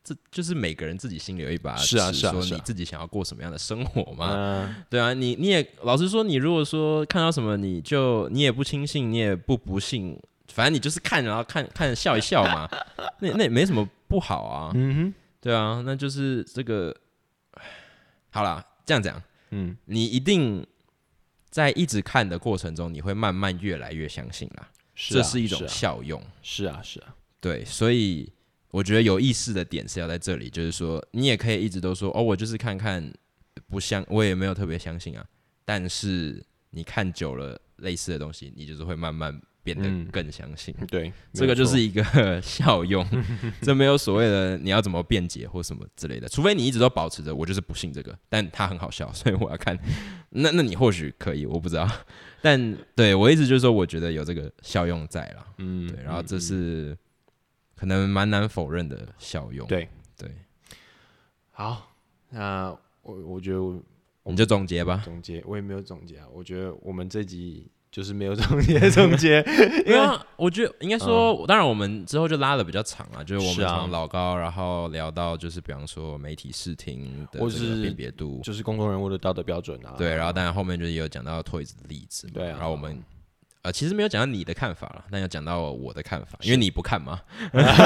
[0.04, 4.34] 这就是每个人自己心里有一把尺，是啊是啊说你自己想要过什么样的生活嘛？
[4.34, 12.70] 嗯对啊，你你也老实说，你如果说看到什么，你就你也不轻信，你也不不信，反正你就是看，然后看看笑一笑嘛，
[13.22, 14.72] 那那也没什么不好啊。
[14.76, 16.96] 嗯哼，对啊，那就是这个。
[18.30, 20.66] 好啦，这样讲，嗯，你一定
[21.52, 24.68] 在一直看的过程中，你会慢慢越来越相信啦。
[24.96, 26.22] 是啊这是一种啊效用。
[26.42, 28.32] 是啊是啊，对，所以
[28.70, 33.14] 我觉得有意思的点是要在这里，就是说你也可以一直都说哦，我就是看看，
[33.68, 35.26] 不相，我也没有特别相信啊。
[35.66, 40.76] 但是你看久了类似的东西，你就是会慢慢变得嗯更相信。
[40.88, 43.08] 对，这个就是一个效用，
[43.62, 49.78] 这没有所谓的你要怎么辩解或什么之类的，除非你一直都保持着我就是不信这个，但它很好笑，所以我要看。
[50.36, 51.88] 那那你或许可以，我不知道，
[52.42, 55.48] 但对我一直就是说，我觉得有这个效用在了。
[55.60, 56.98] 嗯，对，然后这嗯是
[57.76, 59.68] 可能蛮难否认的效用。
[59.68, 59.88] 对
[60.18, 60.30] 对，
[61.52, 61.96] 好，
[62.30, 63.84] 那我我觉得我
[64.26, 65.02] 你就总结吧。
[65.06, 66.26] 总结，我也没有总结啊。
[66.34, 69.38] 我觉得我们这集就是没有总结总 结，
[69.86, 79.94] 因为啊我觉得应该说，当然我们之后就拉的比较长啊，就是我们从老高，然后聊到就是比方说媒体视听的或这个是辨别度，就是公众人物的道德标准啊。
[79.96, 82.58] 对，然后当然后面就是也有讲到 Toys 的例子嘛，对啊。
[82.58, 83.00] 然后我们
[83.62, 87.22] 呃其实没有讲到你的看法了，但要讲到我的看法，因为你不看嘛，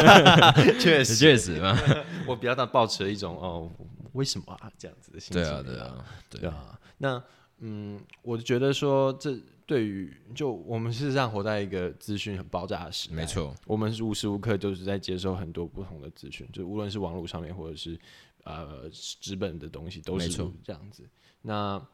[0.79, 1.77] 确实，确实嘛，
[2.25, 3.69] 我比较大抱持了一种哦，
[4.13, 5.43] 为什么啊这样子的心情。
[5.43, 5.93] 对啊对啊
[6.29, 6.79] 对对啊。
[6.97, 7.21] 那
[7.59, 9.37] 嗯，我觉得说这
[9.67, 17.99] 对于就我们事实上活在一个资讯很爆炸的时代，没错，我们是无时无刻就是在接受很多不同的资讯，就无论是网络上面或者是
[18.45, 20.29] 呃纸本的东西，都是
[20.63, 21.03] 这样子。
[21.41, 21.85] 那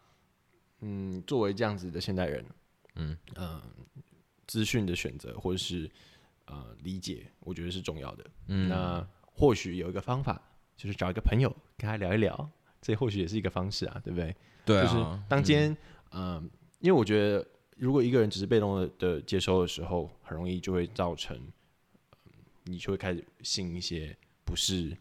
[0.82, 2.46] 嗯，作为这样子的现代人，
[2.96, 3.62] 嗯嗯，
[4.46, 5.90] 资讯的选择或者是
[6.46, 8.26] 呃理解，我觉得是重要的。
[8.48, 10.40] 嗯，那或许有一个方法，
[10.78, 12.50] 就是找一个朋友跟他聊一聊，
[12.82, 14.36] 这或许也是一个方式啊，对不对？
[14.66, 14.96] 就是
[15.28, 15.78] 当今天，
[16.12, 16.50] 嗯、
[16.80, 17.48] 因为我觉得，
[17.78, 22.32] 如果一个人只是被动的的接收的时候，很容易就会造成，嗯
[22.66, 24.16] 你就会开始信一些
[24.46, 24.96] 不是，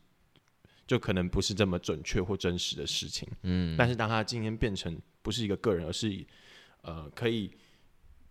[0.87, 3.29] 就可能不是这么准确或真实的事情。
[3.43, 6.25] 嗯，但是当他今天变成不是一个个人，而是
[6.81, 7.53] 呃可以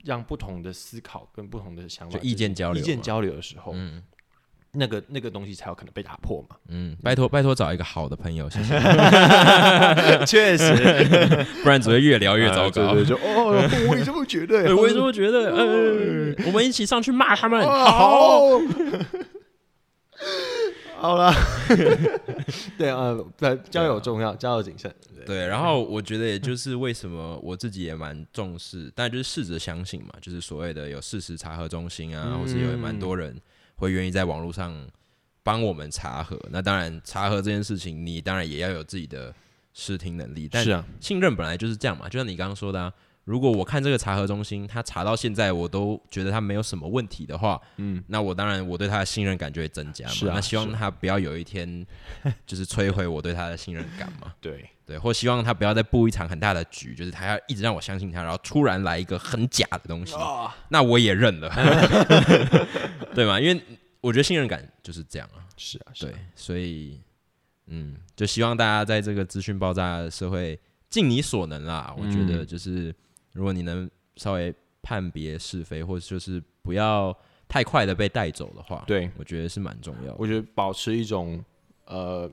[0.03, 4.03] 让不同的思考跟不同的想法意见交流意见交流的时候，嗯
[4.73, 6.55] 那个那个东西才有可能被打破嘛。
[6.69, 8.79] 嗯，拜托拜托找一个好的朋友，谢谢，
[10.25, 10.73] 确实，
[11.63, 12.93] 不然只会越聊越糟糕。
[12.93, 14.63] 对对，就哦， 我也这么觉得。
[14.63, 15.51] 对，我也这么觉得。
[15.55, 17.59] 呃，我们一起上去骂他们。
[17.61, 18.59] 哦好，
[20.97, 21.33] 好，好了，
[22.77, 24.93] 对啊，对，交友重要，交友谨慎。
[25.15, 33.35] 对对，然后我觉得也就是为什么我自己也蛮重视，但就是试着相信嘛，就是所谓的有事实查核中心啊，或是有蛮多人
[33.81, 34.87] 会愿意在网络上
[35.41, 36.39] 帮我们查核。
[36.51, 39.33] 那当然，查核这件事情，你当然也要有自己的
[39.73, 42.93] 视听能力，但是啊，信任本来就是这样嘛，就像你刚刚说的啊。
[43.23, 50.11] 如果我看这个查核中心，他查到现在我都觉得他没有什么问题的话，嗯，那我当然我对他的信任感就会增加嘛。
[50.11, 51.85] 是啊那希望他不要有一天
[52.45, 54.33] 就是摧毁我对他的信任感嘛。
[54.41, 60.15] 对，对，或希望他不要再布一场很大的局，就是他要一直让我相信他，然后突然来一个很假的东西，
[60.69, 61.49] 那我也认了，
[63.13, 63.39] 对吗？
[63.39, 63.61] 因为
[64.01, 65.45] 我觉得信任感就是这样啊。
[65.57, 66.99] 是啊，是对啊，，所以
[67.67, 70.59] 嗯，就希望大家在这个资讯爆炸的社会
[70.89, 71.93] 尽你所能啦。
[71.95, 72.93] 我觉得嗯就是
[73.33, 77.15] 如果你能稍微判别是非，或者就是不要
[77.47, 80.15] 太快的被带走的话，对，我觉得是蛮重要的。
[80.17, 81.43] 我觉得保持一种
[81.85, 82.29] 呃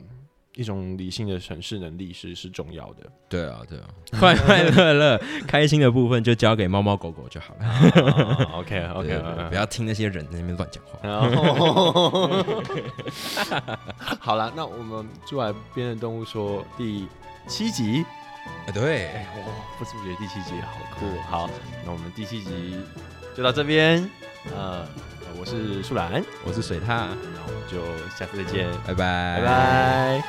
[0.55, 3.03] 一种理性的审视能力是是重要的。
[3.29, 3.87] 对啊，对啊，
[4.19, 8.49] 快快乐乐、开心的部分就交给猫猫狗狗就好了。
[8.55, 10.99] OK 对 OK，对对不要听那些人在那边乱讲话。
[11.03, 12.43] 然后，
[14.19, 17.07] 好了，那我们住海边的动物说第
[17.47, 18.18] 七集，哎
[18.73, 19.41] 对，哎，我
[19.77, 21.23] 不知不觉第七集好酷哦。
[21.27, 21.49] 好，
[21.85, 22.79] 那我们第七集
[23.35, 24.07] 就到这边。
[24.55, 24.87] 呃，
[25.37, 27.81] 我是树懒，我是水獭，那我们就
[28.15, 30.23] 下次再见，拜拜，拜拜。